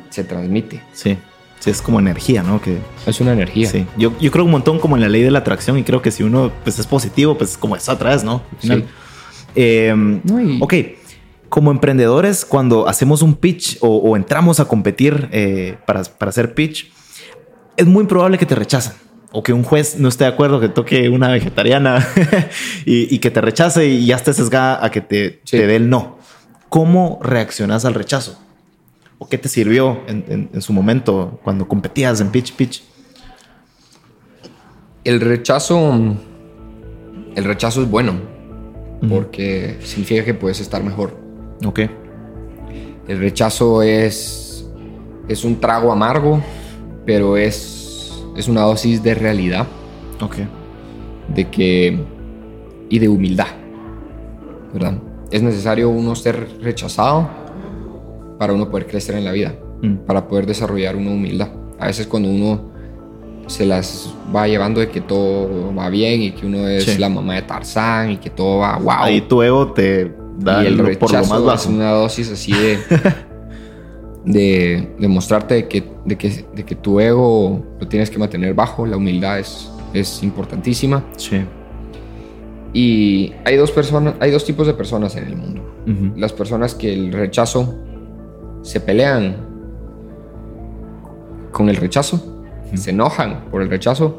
se 0.09 0.25
transmite, 0.25 0.81
Sí, 0.95 1.19
sí, 1.61 1.69
es 1.71 1.83
como 1.83 1.99
energía, 2.01 2.43
¿no? 2.43 2.63
Que, 2.63 2.79
es 3.07 3.21
una 3.21 3.35
energía. 3.35 3.69
sí. 3.69 3.85
Yo, 3.99 4.15
yo 4.19 4.31
creo 4.31 4.45
un 4.47 4.51
montón 4.51 4.79
como 4.79 4.97
en 4.97 5.03
la 5.03 5.09
ley 5.11 5.23
de 5.23 5.31
la 5.31 5.41
atracción 5.41 5.77
y 5.79 5.83
creo 5.85 6.01
que 6.01 6.11
si 6.11 6.23
uno 6.23 6.51
pues, 6.65 6.79
es 6.79 6.87
positivo, 6.87 7.37
pues 7.37 7.59
como 7.59 7.77
eso 7.77 7.93
atrás, 7.93 8.25
¿no? 8.25 8.43
Al 8.53 8.59
final. 8.59 8.81
Sí. 8.83 8.87
Eh, 9.55 9.93
No, 10.25 10.41
y- 10.41 10.59
Ok, 10.63 10.75
como 11.51 11.71
emprendedores, 11.71 12.47
cuando 12.47 12.89
hacemos 12.89 13.21
un 13.21 13.35
pitch 13.35 13.77
o, 13.83 13.89
o 13.99 14.17
entramos 14.17 14.61
a 14.61 14.65
competir 14.67 15.29
eh, 15.33 15.77
para, 15.87 16.03
para 16.05 16.31
hacer 16.31 16.55
pitch, 16.55 16.91
es 17.77 17.87
muy 17.87 18.05
probable 18.07 18.39
que 18.39 18.47
te 18.47 18.55
rechacen. 18.55 18.95
O 19.31 19.43
que 19.43 19.53
un 19.53 19.63
juez 19.63 19.99
no 19.99 20.09
esté 20.09 20.25
de 20.25 20.31
acuerdo, 20.31 20.59
que 20.61 20.69
toque 20.71 21.09
una 21.11 21.29
vegetariana 21.29 22.07
y, 22.87 23.15
y 23.15 23.19
que 23.19 23.31
te 23.31 23.41
rechace 23.43 23.87
y 23.87 24.07
ya 24.07 24.17
estés 24.17 24.37
sesgada 24.37 24.83
a 24.85 24.91
que 24.91 25.01
te, 25.03 25.41
Sí. 25.45 25.59
te 25.59 25.67
dé 25.67 25.77
el 25.77 25.91
no. 25.91 26.19
¿Cómo 26.71 27.19
reaccionas 27.23 27.85
al 27.85 27.95
rechazo? 27.95 28.39
¿O 29.19 29.29
qué 29.29 29.37
te 29.37 29.49
sirvió 29.49 30.01
en, 30.07 30.25
en- 30.29 30.51
en 30.55 30.63
su 30.63 30.73
momento 30.73 31.41
cuando 31.45 31.67
competías 31.69 32.21
en 32.21 32.31
pitch, 32.31 32.55
pitch? 32.55 32.83
El 35.05 35.21
rechazo, 35.21 35.95
el 37.35 37.45
rechazo 37.45 37.83
es 37.83 37.91
bueno, 37.91 38.15
porque 39.09 39.79
significa 39.85 40.25
que 40.25 40.35
puedes 40.35 40.61
estar 40.61 40.83
mejor. 40.83 41.19
Ok. 41.65 41.81
El 43.09 43.19
rechazo 43.19 43.83
es, 43.83 44.67
es 45.29 45.45
un 45.45 45.61
trago 45.61 45.91
amargo, 45.93 46.43
pero 47.07 47.37
es, 47.39 47.78
es 48.39 48.49
una 48.49 48.63
dosis 48.63 49.03
de 49.03 49.15
realidad, 49.15 49.67
Ok. 50.21 50.37
de 51.35 51.45
que 51.51 51.99
y 52.89 52.99
de 52.99 53.09
humildad, 53.09 53.47
¿verdad? 54.73 54.95
Es 55.31 55.43
necesario 55.43 55.91
uno 55.91 56.15
ser 56.15 56.49
rechazado 56.63 57.29
para 58.39 58.53
uno 58.53 58.71
poder 58.71 58.87
crecer 58.87 59.17
en 59.17 59.25
la 59.25 59.33
vida, 59.33 59.55
Mm. 59.83 59.97
para 60.07 60.27
poder 60.27 60.47
desarrollar 60.47 60.97
una 60.97 61.11
humildad. 61.11 61.49
A 61.79 61.87
veces 61.87 62.07
cuando 62.07 62.29
uno 62.31 62.71
se 63.47 63.65
las 63.67 64.13
va 64.35 64.47
llevando 64.47 64.81
de 64.81 64.89
que 64.91 65.01
todo 65.01 65.75
va 65.75 65.89
bien 65.91 66.21
y 66.23 66.31
que 66.33 66.47
uno 66.47 66.67
es 66.69 66.85
Sí. 66.85 66.99
la 66.99 67.09
mamá 67.09 67.35
de 67.35 67.43
Tarzán 67.43 68.11
y 68.13 68.17
que 68.19 68.31
todo 68.31 68.59
va 68.59 68.77
wow. 68.79 68.91
Ahí 69.01 69.21
tu 69.23 69.43
ego 69.43 69.73
te 69.73 70.13
da 70.39 70.63
y 70.65 70.67
el 70.69 70.77
lo- 70.77 70.85
rechazo 70.85 71.29
por 71.29 71.41
lo 71.41 71.47
más 71.47 71.61
es 71.63 71.67
bajo. 71.67 71.77
una 71.79 71.91
dosis 71.93 72.31
así 72.31 72.53
de 72.53 72.79
de, 74.25 74.95
de 74.99 75.09
mostrarte 75.09 75.55
de 75.55 75.69
que, 75.69 75.85
de, 76.05 76.17
que, 76.19 76.45
de 76.55 76.65
que 76.65 76.75
tu 76.75 77.01
ego 77.01 77.65
lo 77.81 77.89
tienes 77.89 78.11
que 78.11 78.19
mantener 78.19 78.55
bajo, 78.55 78.85
la 78.87 78.97
humildad 78.97 79.39
es, 79.39 79.71
es 79.95 80.23
importantísima. 80.23 81.05
Sí. 81.17 81.41
Y 82.73 83.33
hay 83.45 83.57
dos 83.57 83.71
personas, 83.71 84.15
hay 84.21 84.31
dos 84.31 84.45
tipos 84.45 84.67
de 84.67 84.75
personas 84.75 85.17
en 85.17 85.27
el 85.27 85.37
mundo. 85.37 85.65
Las 86.17 86.35
personas 86.35 86.75
que 86.75 86.93
el 86.93 87.11
rechazo 87.13 87.75
se 88.63 88.79
pelean 88.81 89.37
con 91.51 91.71
el 91.71 91.77
rechazo, 91.77 92.45
se 92.75 92.91
enojan 92.91 93.47
por 93.51 93.63
el 93.63 93.71
rechazo 93.71 94.19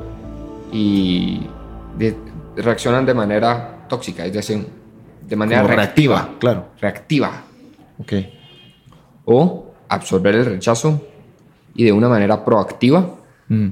y 0.72 1.42
de- 1.98 2.16
reaccionan 2.56 3.06
de 3.06 3.14
manera 3.14 3.86
tóxica, 3.88 4.26
es 4.26 4.34
decir, 4.34 4.66
de 5.28 5.36
manera 5.36 5.62
Como 5.62 5.76
reactiva. 5.76 6.16
reactiva, 6.16 6.40
claro. 6.40 6.66
Reactiva. 6.82 7.32
Ok. 8.00 8.14
O 9.26 9.69
absorber 9.90 10.36
el 10.36 10.46
rechazo 10.46 11.06
y 11.76 11.84
de 11.84 11.92
una 11.92 12.08
manera 12.10 12.44
proactiva 12.46 13.16
Mm. 13.48 13.68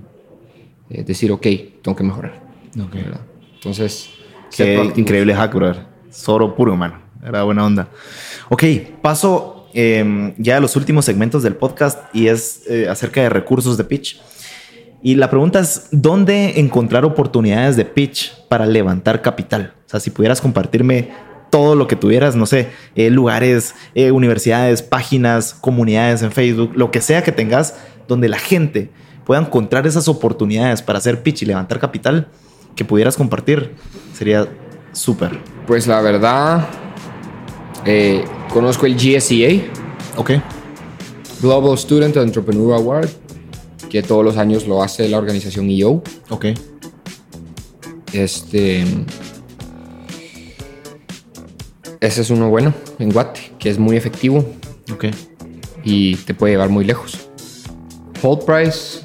eh, 0.90 1.04
decir, 1.04 1.32
ok, 1.32 1.46
tengo 1.84 1.96
que 1.96 2.04
mejorar. 2.04 2.42
Ok. 2.84 2.94
¿verdad? 2.96 3.22
Entonces, 3.56 4.10
Qué 4.56 4.92
increíble 4.96 5.36
hack, 5.36 5.54
brother. 5.54 5.86
Soro 6.10 6.56
puro, 6.56 6.76
mano. 6.76 7.00
Era 7.24 7.44
buena 7.44 7.66
onda. 7.66 7.90
Ok, 8.50 8.64
paso 9.02 9.68
eh, 9.74 10.34
ya 10.38 10.58
a 10.58 10.60
los 10.60 10.76
últimos 10.76 11.06
segmentos 11.06 11.44
del 11.44 11.56
podcast 11.56 12.00
y 12.16 12.28
es 12.28 12.64
eh, 12.70 12.88
acerca 12.90 13.22
de 13.22 13.30
recursos 13.30 13.78
de 13.78 13.84
pitch. 13.84 14.20
Y 15.04 15.14
la 15.16 15.30
pregunta 15.30 15.60
es, 15.60 15.90
¿dónde 15.92 16.60
encontrar 16.60 17.06
oportunidades 17.06 17.76
de 17.76 17.86
pitch 17.86 18.34
para 18.48 18.66
levantar 18.66 19.22
capital? 19.22 19.74
O 19.86 19.90
sea, 19.90 20.00
si 20.00 20.10
pudieras 20.10 20.42
compartirme 20.42 21.10
todo 21.50 21.76
lo 21.76 21.88
que 21.88 21.96
tuvieras, 21.96 22.36
no 22.36 22.46
sé, 22.46 22.70
eh, 22.96 23.10
lugares, 23.10 23.76
eh, 23.96 24.12
universidades, 24.12 24.82
páginas, 24.82 25.54
comunidades 25.54 26.22
en 26.24 26.32
Facebook, 26.32 26.72
lo 26.76 26.92
que 26.92 27.02
sea 27.02 27.24
que 27.24 27.32
tengas, 27.32 27.76
donde 28.08 28.30
la 28.30 28.38
gente 28.40 28.90
pueda 29.26 29.42
encontrar 29.42 29.86
esas 29.88 30.08
oportunidades 30.08 30.82
para 30.82 31.00
hacer 31.00 31.22
pitch 31.24 31.44
y 31.44 31.46
levantar 31.46 31.80
capital, 31.80 32.28
que 32.76 32.86
pudieras 32.86 33.18
compartir, 33.18 33.76
sería 34.14 34.48
súper. 34.94 35.40
Pues 35.66 35.88
la 35.88 36.02
verdad, 36.02 36.68
Eh, 37.86 38.26
conozco 38.52 38.86
el 38.86 38.96
GSEA, 38.98 39.62
Ok. 40.18 40.32
Global 41.42 41.78
Student 41.78 42.18
Entrepreneur 42.18 42.74
Award, 42.74 43.08
que 43.90 44.02
todos 44.04 44.26
los 44.26 44.38
años 44.38 44.68
lo 44.68 44.82
hace 44.84 45.08
la 45.08 45.18
organización 45.18 45.70
EO. 45.70 46.04
Ok. 46.30 46.48
Este. 48.12 48.84
Ese 52.00 52.22
es 52.22 52.30
uno 52.30 52.50
bueno 52.50 52.74
en 53.00 53.12
Guate, 53.12 53.54
que 53.60 53.70
es 53.70 53.80
muy 53.80 53.98
efectivo 53.98 54.46
Ok. 54.94 55.06
y 55.84 56.16
te 56.16 56.34
puede 56.34 56.54
llevar 56.54 56.70
muy 56.70 56.86
lejos. 56.86 57.18
Hold 58.22 58.44
Price 58.46 59.00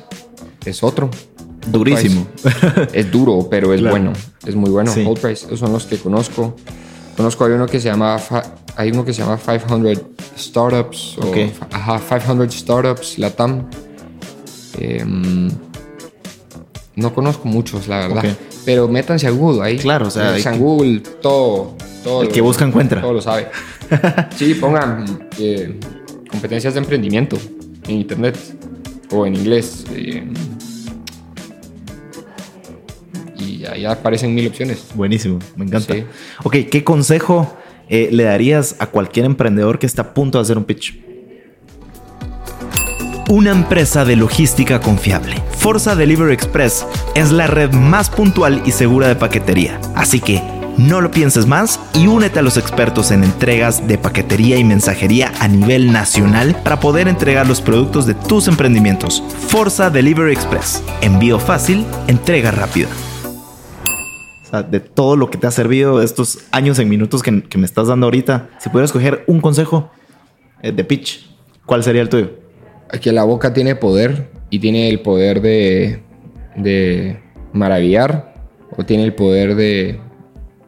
es 0.64 0.83
otro. 0.83 1.11
Durísimo. 1.70 2.26
Es 2.92 3.11
duro, 3.11 3.46
pero 3.50 3.72
es 3.72 3.81
Claro. 3.83 3.92
bueno. 3.96 4.12
Es 4.46 4.55
muy 4.57 4.70
bueno. 4.70 4.92
Sí. 4.92 5.05
Hold 5.07 5.20
Price, 5.20 5.46
esos 5.46 5.59
son 5.61 5.72
los 5.72 5.87
que 5.87 5.96
conozco. 5.98 6.55
Conozco, 7.16 7.44
hay 7.44 7.52
uno 7.52 7.66
que 7.66 7.78
se 7.78 7.88
llama, 7.88 8.18
hay 8.76 8.90
uno 8.90 9.05
que 9.05 9.12
se 9.12 9.20
llama 9.22 9.38
500 9.38 10.02
Startups. 10.38 11.18
O, 11.18 11.28
Ok. 11.28 11.37
Ajá, 11.70 12.00
500 12.20 12.55
Startups, 12.55 13.18
Latam. 13.18 13.66
Em, 14.78 15.50
no 16.96 17.14
conozco 17.14 17.46
muchos, 17.48 17.87
la 17.88 18.09
verdad. 18.09 18.24
Pero 18.64 18.88
métanse 18.88 19.26
a 19.26 19.31
Google 19.31 19.62
ahí. 19.62 19.78
Claro, 19.78 20.09
o 20.09 20.11
sea, 20.11 20.33
Métanse 20.33 20.48
a 20.48 20.57
Google, 20.57 21.00
todo. 21.20 21.74
Todo 22.03 22.23
El 22.23 22.29
lo- 22.29 22.35
que 22.35 22.41
busca 22.41 22.65
encuentra. 22.65 23.01
Todo 23.01 23.12
lo 23.15 23.21
sabe. 23.23 23.49
sí, 24.37 24.55
pongan 24.55 25.29
eh, 25.38 25.79
competencias 26.31 26.75
de 26.75 26.81
emprendimiento 26.81 27.38
en 27.88 27.97
internet 27.97 28.38
o 29.11 29.27
en 29.27 29.35
inglés. 29.37 29.85
eh, 29.95 30.27
y 33.38 33.65
ahí 33.67 33.85
aparecen 33.85 34.35
mil 34.35 34.47
opciones. 34.49 34.87
Buenísimo. 34.95 35.38
Me 35.57 35.65
encanta. 35.65 35.95
Sí. 35.95 36.05
Ok, 36.45 36.57
¿qué 36.71 36.85
consejo 36.85 37.57
eh, 37.88 38.09
le 38.12 38.25
darías 38.25 38.77
a 38.79 38.87
cualquier 38.87 39.27
emprendedor 39.27 39.79
que 39.79 39.87
está 39.87 40.03
a 40.03 40.15
punto 40.15 40.38
de 40.38 40.43
hacer 40.43 40.59
un 40.59 40.65
pitch? 40.65 40.99
Una 43.29 43.51
empresa 43.51 44.05
de 44.05 44.17
logística 44.17 44.81
confiable. 44.81 45.37
Forza 45.57 45.95
Delivery 45.97 46.35
Express 46.35 46.85
es 47.15 47.31
la 47.33 47.47
red 47.47 47.73
más 47.73 48.11
puntual 48.11 48.62
y 48.67 48.73
segura 48.73 49.09
de 49.09 49.17
paquetería. 49.17 49.81
Así 49.95 50.21
que 50.21 50.43
no 50.78 51.00
lo 51.00 51.11
pienses 51.11 51.46
más 51.46 51.78
y 51.94 52.06
únete 52.06 52.38
a 52.38 52.42
los 52.42 52.56
expertos 52.56 53.11
en 53.11 53.24
entregas 53.24 53.87
de 53.87 53.98
paquetería 53.98 54.56
y 54.56 54.64
mensajería 54.64 55.32
a 55.40 55.48
nivel 55.48 55.92
nacional 55.92 56.56
para 56.62 56.80
poder 56.80 57.08
entregar 57.08 57.46
los 57.46 57.61
productos 57.61 58.06
de 58.06 58.14
tus 58.14 58.48
emprendimientos. 58.48 59.22
Forza 59.48 59.90
Delivery 59.90 60.32
Express. 60.32 60.82
Envío 61.00 61.38
fácil, 61.38 61.85
entrega 62.06 62.50
rápida. 62.50 62.88
O 64.44 64.48
sea, 64.48 64.62
de 64.62 64.80
todo 64.80 65.16
lo 65.16 65.30
que 65.30 65.38
te 65.38 65.46
ha 65.46 65.50
servido 65.50 66.02
estos 66.02 66.38
años 66.50 66.78
en 66.78 66.88
minutos 66.88 67.22
que, 67.22 67.42
que 67.42 67.58
me 67.58 67.66
estás 67.66 67.88
dando 67.88 68.06
ahorita, 68.06 68.50
si 68.58 68.68
pudieras 68.68 68.90
escoger 68.90 69.24
un 69.26 69.40
consejo 69.40 69.90
eh, 70.62 70.72
de 70.72 70.85
pitch, 70.85 71.30
¿cuál 71.66 71.82
sería 71.82 72.02
el 72.02 72.08
tuyo? 72.08 72.30
Aquí 72.90 73.11
la 73.11 73.24
boca 73.24 73.52
tiene 73.54 73.74
poder 73.74 74.30
y 74.50 74.58
tiene 74.58 74.88
el 74.88 75.00
poder 75.00 75.40
de, 75.40 76.02
de 76.56 77.18
maravillar 77.52 78.35
o 78.76 78.85
tiene 78.85 79.04
el 79.04 79.14
poder 79.14 79.54
de, 79.54 80.00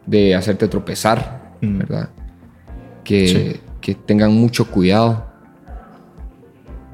de 0.07 0.35
hacerte 0.35 0.69
tropezar, 0.69 1.55
Mm. 1.61 1.79
¿verdad? 1.79 2.09
Que, 3.05 3.27
Sí. 3.29 3.61
que 3.81 3.95
tengan 3.95 4.33
mucho 4.33 4.71
cuidado. 4.71 5.27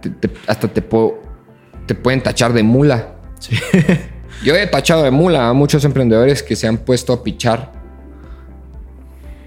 Te- 0.00 0.10
te- 0.10 0.30
hasta 0.46 0.68
te, 0.68 0.82
puedo- 0.82 1.20
te 1.86 1.94
pueden 1.94 2.22
tachar 2.22 2.52
de 2.52 2.62
mula. 2.62 3.14
Sí. 3.38 3.56
Yo 4.44 4.54
he 4.56 4.66
tachado 4.66 5.02
de 5.02 5.10
mula 5.10 5.48
a 5.48 5.52
muchos 5.52 5.84
emprendedores 5.84 6.42
que 6.42 6.56
se 6.56 6.66
han 6.66 6.78
puesto 6.78 7.12
a 7.12 7.22
pichar. 7.22 7.72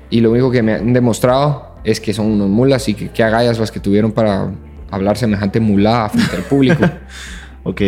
Y 0.09 0.21
lo 0.21 0.31
único 0.31 0.51
que 0.51 0.61
me 0.61 0.73
han 0.75 0.93
demostrado 0.93 1.75
es 1.83 1.99
que 1.99 2.13
son 2.13 2.27
unos 2.27 2.49
mulas 2.49 2.87
y 2.87 2.93
que 2.93 3.09
qué 3.09 3.23
agallas 3.23 3.57
las 3.59 3.71
que 3.71 3.79
tuvieron 3.79 4.11
para 4.11 4.51
hablar 4.91 5.17
semejante 5.17 5.59
mulada 5.59 6.09
frente 6.09 6.35
al 6.35 6.43
público. 6.43 6.83
ok. 7.63 7.81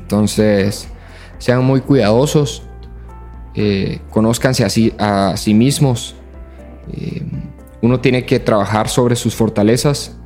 Entonces, 0.00 0.88
sean 1.38 1.64
muy 1.64 1.80
cuidadosos, 1.80 2.64
eh, 3.54 4.00
conózcanse 4.10 4.64
a 4.64 4.70
sí, 4.70 4.92
a 4.98 5.34
sí 5.36 5.54
mismos. 5.54 6.14
Eh, 6.92 7.22
uno 7.82 8.00
tiene 8.00 8.24
que 8.24 8.38
trabajar 8.40 8.88
sobre 8.88 9.16
sus 9.16 9.34
fortalezas 9.34 10.16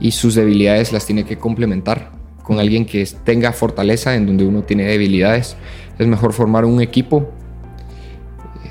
y 0.00 0.12
sus 0.12 0.34
debilidades 0.34 0.92
las 0.92 1.06
tiene 1.06 1.24
que 1.24 1.36
complementar 1.38 2.12
con 2.42 2.58
alguien 2.58 2.84
que 2.86 3.06
tenga 3.24 3.52
fortaleza 3.52 4.14
en 4.14 4.26
donde 4.26 4.44
uno 4.44 4.62
tiene 4.62 4.84
debilidades. 4.84 5.56
Es 5.98 6.06
mejor 6.06 6.32
formar 6.32 6.64
un 6.64 6.80
equipo. 6.80 7.30
Eh, 8.64 8.68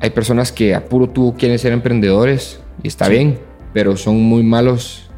hay 0.00 0.10
personas 0.10 0.52
que 0.52 0.74
a 0.74 0.84
puro 0.88 1.08
tubo 1.08 1.34
quieren 1.34 1.58
ser 1.58 1.72
emprendedores 1.72 2.60
y 2.82 2.88
está 2.88 3.06
Sí. 3.06 3.12
bien, 3.12 3.38
pero 3.72 3.96
son 3.96 4.20
muy 4.22 4.42
malos 4.42 5.10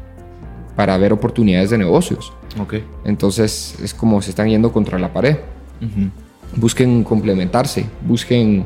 para 0.75 0.97
ver 0.97 1.13
oportunidades 1.13 1.69
de 1.69 1.77
negocios. 1.77 2.33
Ok. 2.59 2.75
Entonces 3.05 3.75
es 3.83 3.93
como 3.93 4.21
se 4.21 4.29
están 4.31 4.49
yendo 4.49 4.71
contra 4.71 4.97
la 4.97 5.13
pared. 5.13 5.37
Busquen 6.55 7.03
complementarse, 7.03 7.85
busquen 8.07 8.65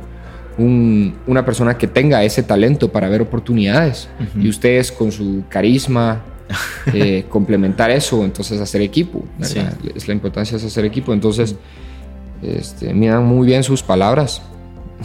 un- 0.57 1.15
una 1.27 1.43
persona 1.45 1.77
que 1.77 1.87
tenga 1.87 2.23
ese 2.23 2.43
talento 2.43 2.91
para 2.91 3.09
ver 3.09 3.21
oportunidades 3.21 4.07
y 4.39 4.47
ustedes 4.49 4.91
con 4.91 5.11
su 5.11 5.43
carisma 5.49 6.21
eh, 6.93 7.25
complementar 7.29 7.89
eso, 7.91 8.23
entonces 8.23 8.59
hacer 8.61 8.81
equipo. 8.81 9.23
¿verdad? 9.39 9.73
Es 9.95 10.07
la 10.07 10.13
importancia 10.13 10.57
es 10.57 10.63
hacer 10.63 10.85
equipo. 10.85 11.13
Entonces, 11.13 11.55
este, 12.41 12.93
miran 12.93 13.25
muy 13.25 13.47
bien 13.47 13.63
sus 13.63 13.81
palabras. 13.83 14.41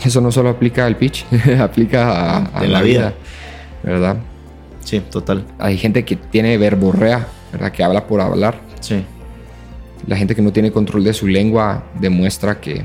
Eso 0.05 0.21
no 0.21 0.31
solo 0.31 0.51
aplica 0.51 0.85
al 0.87 0.97
pitch, 0.97 1.25
aplica 1.61 2.11
a, 2.13 2.59
a 2.61 2.65
En 2.65 2.73
la 2.73 2.83
vida. 2.83 3.15
¿verdad? 3.83 4.17
Sí, 4.85 5.01
total. 5.11 5.45
Hay 5.59 5.77
gente 5.79 6.05
que 6.05 6.17
tiene 6.17 6.57
verborrea, 6.59 7.27
¿verdad? 7.53 7.73
Que 7.73 7.83
habla 7.85 8.07
por 8.07 8.21
hablar. 8.21 8.61
Sí. 8.81 9.05
La 10.07 10.17
gente 10.17 10.35
que 10.35 10.43
no 10.43 10.53
tiene 10.53 10.71
control 10.71 11.05
de 11.05 11.13
su 11.13 11.27
lengua 11.27 11.85
demuestra 12.01 12.61
que, 12.61 12.83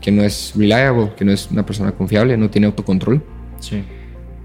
que 0.00 0.12
no 0.12 0.22
es 0.22 0.52
reliable, 0.56 1.12
que 1.16 1.24
no 1.24 1.32
es 1.32 1.50
una 1.50 1.64
persona 1.66 1.92
confiable, 1.92 2.36
no 2.36 2.50
tiene 2.50 2.66
autocontrol. 2.66 3.22
Sí. 3.60 3.82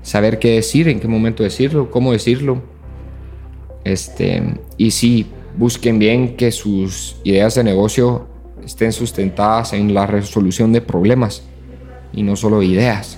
Saber 0.02 0.40
qué 0.40 0.56
decir, 0.56 0.88
en 0.88 1.00
qué 1.00 1.08
momento 1.08 1.44
decirlo, 1.44 1.92
cómo 1.92 2.12
decirlo. 2.12 2.62
Este, 3.84 4.42
y 4.78 4.92
sí, 4.92 5.28
busquen 5.58 6.00
bien 6.00 6.36
que 6.36 6.52
sus 6.52 7.18
ideas 7.24 7.56
de 7.56 7.64
negocio 7.64 8.28
estén 8.64 8.92
sustentadas 8.92 9.74
en 9.74 9.94
la 9.94 10.06
resolución 10.06 10.72
de 10.74 10.82
problemas 10.82 11.44
y 12.14 12.24
no 12.24 12.36
solo 12.36 12.64
ideas. 12.64 13.18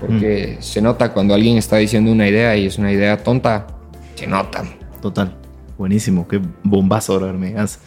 Porque 0.00 0.56
se 0.60 0.80
nota 0.80 1.12
cuando 1.12 1.34
alguien 1.34 1.58
está 1.58 1.76
diciendo 1.76 2.10
una 2.10 2.26
idea 2.26 2.56
y 2.56 2.66
es 2.66 2.78
una 2.78 2.92
idea 2.92 3.22
tonta, 3.22 3.66
se 4.14 4.26
nota. 4.26 4.64
Total. 5.02 5.39
Buenísimo. 5.80 6.28
Qué 6.28 6.38
bombazo 6.62 7.14
ahora 7.14 7.32
me 7.32 7.52
das. 7.52 7.78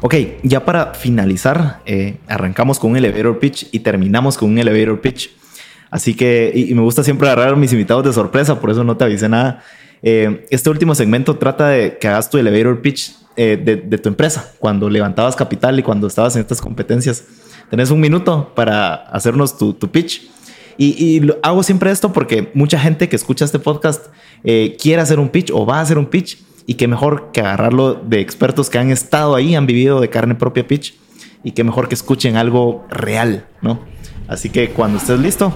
Ok, 0.00 0.12
ya 0.42 0.64
para 0.64 0.92
finalizar, 0.94 1.80
eh, 1.86 2.16
arrancamos 2.26 2.80
con 2.80 2.90
un 2.90 2.96
elevator 2.96 3.38
pitch 3.38 3.68
y 3.70 3.78
terminamos 3.78 4.36
con 4.36 4.50
un 4.50 4.58
elevator 4.58 5.00
pitch. 5.00 5.30
Así 5.88 6.14
que, 6.14 6.50
y, 6.52 6.72
y 6.72 6.74
me 6.74 6.82
gusta 6.82 7.04
siempre 7.04 7.28
agarrar 7.28 7.54
a 7.54 7.56
mis 7.56 7.72
invitados 7.72 8.02
de 8.02 8.12
sorpresa, 8.12 8.60
por 8.60 8.70
eso 8.72 8.82
no 8.82 8.96
te 8.96 9.04
avisé 9.04 9.28
nada. 9.28 9.62
Eh, 10.02 10.46
este 10.50 10.68
último 10.68 10.96
segmento 10.96 11.36
trata 11.36 11.68
de 11.68 11.96
que 11.98 12.08
hagas 12.08 12.28
tu 12.28 12.38
elevator 12.38 12.82
pitch 12.82 13.12
eh, 13.36 13.56
de, 13.64 13.76
de 13.76 13.98
tu 13.98 14.08
empresa, 14.08 14.52
cuando 14.58 14.90
levantabas 14.90 15.36
capital 15.36 15.78
y 15.78 15.84
cuando 15.84 16.08
estabas 16.08 16.34
en 16.34 16.40
estas 16.42 16.60
competencias. 16.60 17.22
Tenés 17.70 17.92
un 17.92 18.00
minuto 18.00 18.52
para 18.56 18.94
hacernos 18.94 19.56
tu, 19.56 19.74
tu 19.74 19.88
pitch. 19.92 20.22
Y, 20.76 20.88
y 21.04 21.20
lo- 21.20 21.38
hago 21.44 21.62
siempre 21.62 21.92
esto 21.92 22.12
porque 22.12 22.50
mucha 22.54 22.80
gente 22.80 23.08
que 23.08 23.14
escucha 23.14 23.44
este 23.44 23.60
podcast 23.60 24.06
eh, 24.42 24.76
quiere 24.82 25.00
hacer 25.02 25.20
un 25.20 25.28
pitch 25.28 25.52
o 25.52 25.64
va 25.64 25.78
a 25.78 25.82
hacer 25.82 25.98
un 25.98 26.06
pitch 26.06 26.47
y 26.68 26.74
qué 26.74 26.86
mejor 26.86 27.30
que 27.32 27.40
agarrarlo 27.40 27.94
de 27.94 28.20
expertos 28.20 28.68
que 28.68 28.76
han 28.76 28.90
estado 28.90 29.34
ahí, 29.34 29.54
han 29.54 29.66
vivido 29.66 30.02
de 30.02 30.10
carne 30.10 30.34
propia 30.34 30.68
pitch 30.68 30.94
y 31.42 31.52
qué 31.52 31.64
mejor 31.64 31.88
que 31.88 31.94
escuchen 31.94 32.36
algo 32.36 32.84
real, 32.90 33.46
¿no? 33.62 33.80
Así 34.28 34.50
que 34.50 34.68
cuando 34.68 34.98
estés 34.98 35.18
listo, 35.18 35.50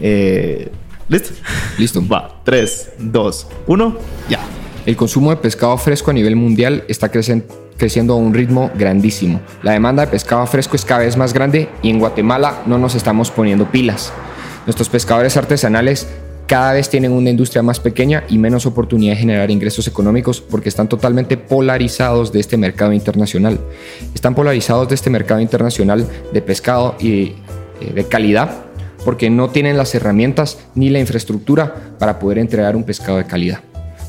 eh, 0.00 0.70
¿listo? 1.08 1.34
Listo. 1.78 2.06
Va, 2.06 2.40
3, 2.44 2.92
2, 3.00 3.48
1, 3.66 3.98
ya. 4.28 4.38
El 4.86 4.94
consumo 4.94 5.30
de 5.30 5.36
pescado 5.38 5.76
fresco 5.78 6.12
a 6.12 6.14
nivel 6.14 6.36
mundial 6.36 6.84
está 6.86 7.10
creciendo 7.10 8.14
a 8.14 8.16
un 8.16 8.34
ritmo 8.34 8.70
grandísimo. 8.76 9.40
La 9.64 9.72
demanda 9.72 10.04
de 10.04 10.12
pescado 10.12 10.46
fresco 10.46 10.76
es 10.76 10.84
cada 10.84 11.00
vez 11.00 11.16
más 11.16 11.32
grande 11.32 11.68
y 11.82 11.90
en 11.90 11.98
Guatemala 11.98 12.62
no 12.66 12.78
nos 12.78 12.94
estamos 12.94 13.32
poniendo 13.32 13.68
pilas. 13.68 14.12
Nuestros 14.64 14.88
pescadores 14.88 15.36
artesanales 15.36 16.06
cada 16.46 16.72
vez 16.74 16.88
tienen 16.90 17.12
una 17.12 17.30
industria 17.30 17.62
más 17.62 17.80
pequeña 17.80 18.24
y 18.28 18.38
menos 18.38 18.66
oportunidad 18.66 19.14
de 19.14 19.20
generar 19.20 19.50
ingresos 19.50 19.86
económicos 19.88 20.40
porque 20.40 20.68
están 20.68 20.88
totalmente 20.88 21.36
polarizados 21.36 22.32
de 22.32 22.40
este 22.40 22.56
mercado 22.56 22.92
internacional. 22.92 23.58
Están 24.14 24.34
polarizados 24.34 24.88
de 24.88 24.94
este 24.94 25.10
mercado 25.10 25.40
internacional 25.40 26.06
de 26.32 26.42
pescado 26.42 26.96
y 27.00 27.34
eh, 27.80 27.92
de 27.94 28.04
calidad 28.04 28.64
porque 29.04 29.30
no 29.30 29.50
tienen 29.50 29.76
las 29.76 29.94
herramientas 29.94 30.58
ni 30.74 30.90
la 30.90 30.98
infraestructura 30.98 31.96
para 31.98 32.18
poder 32.18 32.38
entregar 32.38 32.76
un 32.76 32.84
pescado 32.84 33.18
de 33.18 33.24
calidad. 33.24 33.60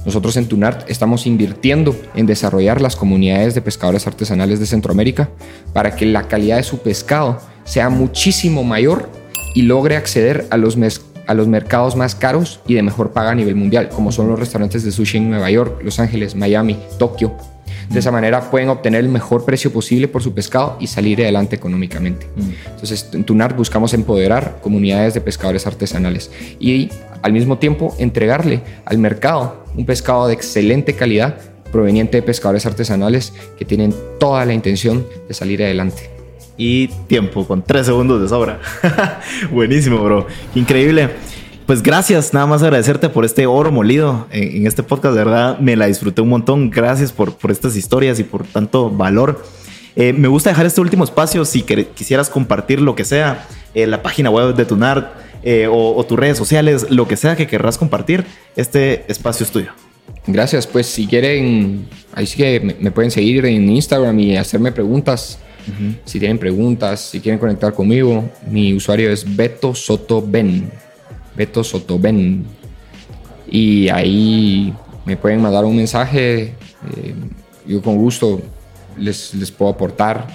Nosotros 0.06 0.38
en 0.38 0.48
Tunart 0.48 0.90
estamos 0.90 1.26
invirtiendo 1.26 1.96
en 2.16 2.28
desarrollar 2.28 2.80
las 2.80 2.96
comunidades 2.96 3.56
de 3.56 3.62
pescadores 3.62 4.08
artesanales 4.08 4.60
de 4.60 4.68
Centroamérica 4.68 5.30
para 5.74 5.96
que 5.96 6.06
la 6.06 6.28
calidad 6.28 6.58
de 6.58 6.64
su 6.64 6.80
pescado 6.80 7.40
sea 7.64 7.90
muchísimo 7.90 8.64
mayor 8.64 9.10
y 9.56 9.64
logre 9.64 9.96
acceder 9.96 10.46
a 10.52 10.58
los 10.58 10.78
mes- 10.78 11.02
a 11.28 11.34
los 11.34 11.48
mercados 11.48 11.96
más 11.96 12.16
caros 12.16 12.60
y 12.68 12.74
de 12.74 12.84
mejor 12.84 13.12
paga 13.12 13.32
a 13.32 13.36
nivel 13.36 13.56
mundial, 13.56 13.90
como 13.90 14.12
son 14.12 14.28
los 14.28 14.40
restaurantes 14.40 14.84
de 14.84 14.92
sushi 14.92 15.18
en 15.18 15.30
Nueva 15.30 15.50
York, 15.50 15.82
Los 15.84 16.00
Ángeles, 16.00 16.36
Miami, 16.36 16.78
Tokio. 16.98 17.34
De 17.90 18.00
esa 18.00 18.12
manera 18.12 18.50
pueden 18.50 18.70
obtener 18.70 19.02
el 19.02 19.10
mejor 19.10 19.46
precio 19.46 19.72
posible 19.72 20.08
por 20.08 20.24
su 20.24 20.34
pescado 20.34 20.78
y 20.80 20.88
salir 20.88 21.22
adelante 21.22 21.56
económicamente. 21.56 22.28
Entonces, 22.68 23.10
en 23.14 23.24
Tunar 23.24 23.56
buscamos 23.56 23.94
empoderar 23.94 24.60
comunidades 24.62 25.14
de 25.14 25.22
pescadores 25.22 25.68
artesanales 25.68 26.32
y 26.60 26.90
al 27.22 27.34
mismo 27.34 27.58
tiempo 27.58 27.96
entregarle 28.00 28.62
al 28.86 28.98
mercado 28.98 29.66
un 29.76 29.86
pescado 29.86 30.28
de 30.28 30.34
excelente 30.34 30.94
calidad 30.94 31.38
proveniente 31.72 32.18
de 32.18 32.24
pescadores 32.24 32.66
artesanales 32.66 33.34
que 33.58 33.66
tienen 33.66 33.94
toda 34.20 34.46
la 34.46 34.54
intención 34.54 35.06
de 35.28 35.34
salir 35.34 35.62
adelante. 35.64 36.15
Y 36.58 36.88
tiempo, 37.08 37.46
con 37.46 37.64
tres 37.64 37.86
segundos 37.86 38.22
de 38.22 38.30
sobra. 38.30 38.60
Buenísimo, 39.52 40.02
bro. 40.04 40.28
Increíble. 40.56 41.10
Pues 41.66 41.82
gracias, 41.82 42.34
nada 42.34 42.46
más 42.46 42.62
agradecerte 42.62 43.10
por 43.10 43.26
este 43.26 43.48
oro 43.48 43.72
molido 43.72 44.28
en, 44.32 44.68
este 44.68 44.84
podcast. 44.84 45.16
De 45.16 45.24
verdad, 45.24 45.60
me 45.60 45.76
la 45.76 45.88
disfruté 45.88 46.22
un 46.22 46.30
montón. 46.30 46.70
Gracias 46.70 47.12
por, 47.12 47.36
por 47.36 47.52
estas 47.52 47.76
historias 47.76 48.20
y 48.20 48.24
por 48.24 48.46
tanto 48.46 48.90
valor. 48.90 49.44
Eh, 49.96 50.14
me 50.14 50.28
gusta 50.28 50.50
dejar 50.50 50.66
este 50.66 50.82
último 50.82 51.04
espacio 51.06 51.46
si 51.46 51.62
quisieras 51.62 52.30
compartir 52.30 52.82
lo 52.82 52.96
que 52.96 53.06
sea, 53.06 53.48
eh, 53.74 53.88
la 53.88 54.04
página 54.04 54.30
web 54.30 54.54
de 54.54 54.66
Tunart 54.66 55.08
eh, 55.42 55.68
o, 55.72 56.04
tus 56.06 56.20
redes 56.20 56.38
sociales, 56.38 56.88
lo 56.90 57.08
que 57.08 57.16
sea 57.16 57.36
que 57.36 57.48
querrás 57.48 57.78
compartir, 57.78 58.26
este 58.56 59.06
espacio 59.08 59.46
es 59.46 59.52
tuyo. 59.52 59.72
Gracias, 60.28 60.68
pues 60.68 60.88
si 60.88 61.08
quieren, 61.08 61.88
ahí 62.14 62.26
sí 62.26 62.38
que 62.38 62.76
me 62.80 62.92
pueden 62.92 63.12
seguir 63.12 63.46
en 63.46 63.70
Instagram 63.70 64.20
y 64.20 64.38
hacerme 64.38 64.72
preguntas. 64.72 65.40
Si 66.06 66.20
tienen 66.20 66.38
preguntas, 66.38 67.02
si 67.02 67.20
quieren 67.20 67.40
conectar 67.40 67.74
conmigo, 67.74 68.30
mi 68.50 68.74
usuario 68.74 69.12
es 69.12 69.36
Beto 69.36 69.74
Soto 69.74 70.22
Ben. 70.26 70.70
Beto 71.36 71.64
Sotoben. 71.64 72.46
Y 73.50 73.90
ahí 73.90 74.74
me 75.06 75.18
pueden 75.18 75.42
mandar 75.42 75.66
un 75.66 75.76
mensaje. 75.76 76.54
Eh, 76.96 77.16
yo 77.68 77.82
con 77.82 77.98
gusto 77.98 78.42
les, 78.98 79.34
les 79.36 79.52
puedo 79.52 79.72
aportar. 79.72 80.28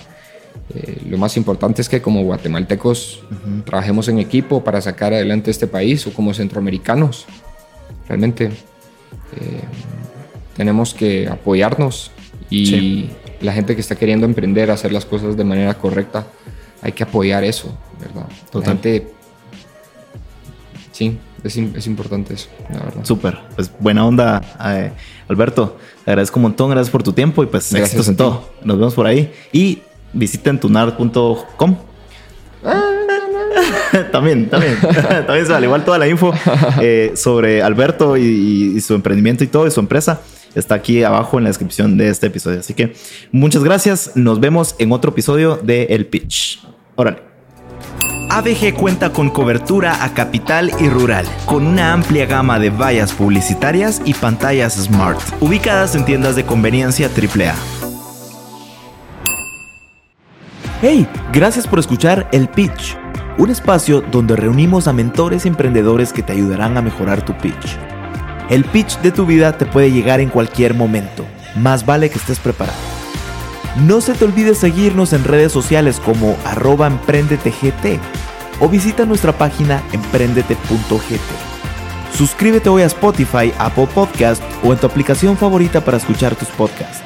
Eh, 0.75 1.03
lo 1.09 1.19
más 1.19 1.37
importante 1.37 1.83
es 1.83 1.89
que 1.89 2.01
como 2.01 2.23
guatemaltecos 2.23 3.23
trabajemos 3.65 4.09
en 4.09 4.21
equipo 4.21 4.63
para 4.63 4.81
sacar 4.81 5.13
adelante 5.13 5.51
este 5.51 5.67
país 5.67 6.07
o 6.07 6.13
como 6.13 6.33
centroamericanos. 6.33 7.27
Realmente 8.09 8.47
eh, 8.47 9.61
tenemos 10.57 10.95
que 10.95 11.29
apoyarnos 11.29 12.13
y 12.51 13.09
la 13.41 13.53
gente 13.53 13.75
que 13.75 13.81
está 13.81 13.97
queriendo 13.97 14.27
emprender, 14.27 14.71
hacer 14.71 14.93
las 14.93 15.05
cosas 15.05 15.37
de 15.37 15.45
manera 15.45 15.75
correcta, 15.75 16.27
hay 16.83 16.93
que 16.93 17.03
apoyar 17.03 17.45
eso, 17.45 17.75
¿verdad? 18.01 18.27
Totalmente 18.51 19.21
sí, 21.01 21.19
es, 21.75 21.87
importante 21.87 22.35
eso, 22.35 22.49
la 22.69 22.81
verdad. 22.81 23.05
Súper, 23.05 23.39
pues 23.55 23.71
buena 23.79 24.05
onda, 24.05 24.43
eh, 24.67 24.93
Alberto. 25.29 25.79
Te 26.05 26.11
agradezco 26.11 26.39
un 26.39 26.43
montón, 26.43 26.71
gracias 26.71 26.91
por 26.91 27.03
tu 27.03 27.13
tiempo 27.13 27.43
y 27.43 27.47
pues 27.47 27.71
gracias 27.71 27.89
éxitos 27.89 28.09
en 28.09 28.17
todo. 28.17 28.51
Nos 28.63 28.79
vemos 28.79 28.95
por 28.95 29.07
ahí 29.07 29.33
y 29.53 29.81
visiten 30.13 30.61
tunar.com. 30.61 31.77
también, 34.13 34.51
también, 34.51 34.79
también 35.27 35.47
se 35.47 35.53
vale 35.53 35.67
igual 35.67 35.85
toda 35.85 35.99
la 35.99 36.07
info 36.07 36.33
eh, 36.81 37.13
sobre 37.17 37.63
Alberto 37.63 38.17
y, 38.17 38.75
y, 38.77 38.81
su 38.81 38.95
emprendimiento 38.95 39.43
y 39.43 39.47
todo, 39.47 39.67
y 39.67 39.71
su 39.71 39.81
empresa, 39.81 40.21
está 40.55 40.75
aquí 40.75 41.03
abajo 41.05 41.39
en 41.39 41.45
la 41.45 41.51
descripción 41.51 41.97
de 41.97 42.09
este 42.09 42.27
episodio. 42.27 42.61
Así 42.61 42.75
que 42.75 42.95
muchas 43.33 43.65
gracias, 43.65 44.13
nos 44.15 44.41
vemos 44.41 44.75
en 44.79 44.93
otro 44.93 45.11
episodio 45.13 45.57
de 45.57 45.85
El 45.85 46.07
Pitch. 46.07 46.63
Órale. 46.97 47.31
ABG 48.31 48.75
cuenta 48.75 49.11
con 49.13 49.31
cobertura 49.31 50.05
a 50.05 50.15
capital 50.15 50.71
y 50.79 50.89
rural, 50.89 51.27
con 51.47 51.67
una 51.67 51.93
amplia 51.93 52.27
gama 52.27 52.61
de 52.61 52.71
vallas 52.71 53.13
publicitarias 53.13 54.01
y 54.05 54.15
pantallas 54.15 54.75
smart, 54.75 55.21
ubicadas 55.41 55.97
en 55.97 56.05
tiendas 56.05 56.37
de 56.37 56.47
conveniencia 56.47 57.09
AAA. 57.09 57.55
Hey, 60.81 61.09
gracias 61.33 61.67
por 61.67 61.81
escuchar 61.81 62.29
El 62.31 62.49
Pitch, 62.49 62.97
un 63.37 63.51
espacio 63.51 64.01
donde 64.01 64.37
reunimos 64.37 64.87
a 64.87 64.93
mentores 64.93 65.45
emprendedores 65.45 66.13
que 66.13 66.23
te 66.23 66.33
ayudarán 66.33 66.77
a 66.77 66.83
mejorar 66.83 67.25
tu 67.25 67.37
pitch. 67.37 67.77
El 68.51 68.65
pitch 68.65 68.99
de 68.99 69.13
tu 69.13 69.27
vida 69.27 69.57
te 69.57 69.65
puede 69.65 69.93
llegar 69.93 70.19
en 70.19 70.29
cualquier 70.29 70.75
momento, 70.75 71.25
más 71.55 71.87
vale 71.87 72.11
que 72.11 72.19
estés 72.19 72.41
preparado. 72.41 72.77
No 73.87 74.01
se 74.01 74.13
te 74.15 74.25
olvide 74.25 74.57
seguirnos 74.57 75.13
en 75.13 75.23
redes 75.23 75.53
sociales 75.53 76.01
como 76.05 76.37
arroba 76.45 76.89
emprendetegt 76.89 78.03
o 78.59 78.69
visita 78.69 79.07
nuestra 79.07 79.33
página 79.33 79.81
emprendete.gt. 79.93 80.51
Suscríbete 82.13 82.69
hoy 82.69 82.83
a 82.83 82.87
Spotify, 82.87 83.53
Apple 83.57 83.87
Podcast 83.95 84.43
o 84.65 84.73
en 84.73 84.81
tu 84.81 84.87
aplicación 84.89 85.37
favorita 85.37 85.81
para 85.85 85.99
escuchar 85.99 86.35
tus 86.35 86.49
podcasts. 86.49 87.05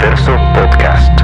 Verso 0.00 0.36
Podcast. 0.52 1.21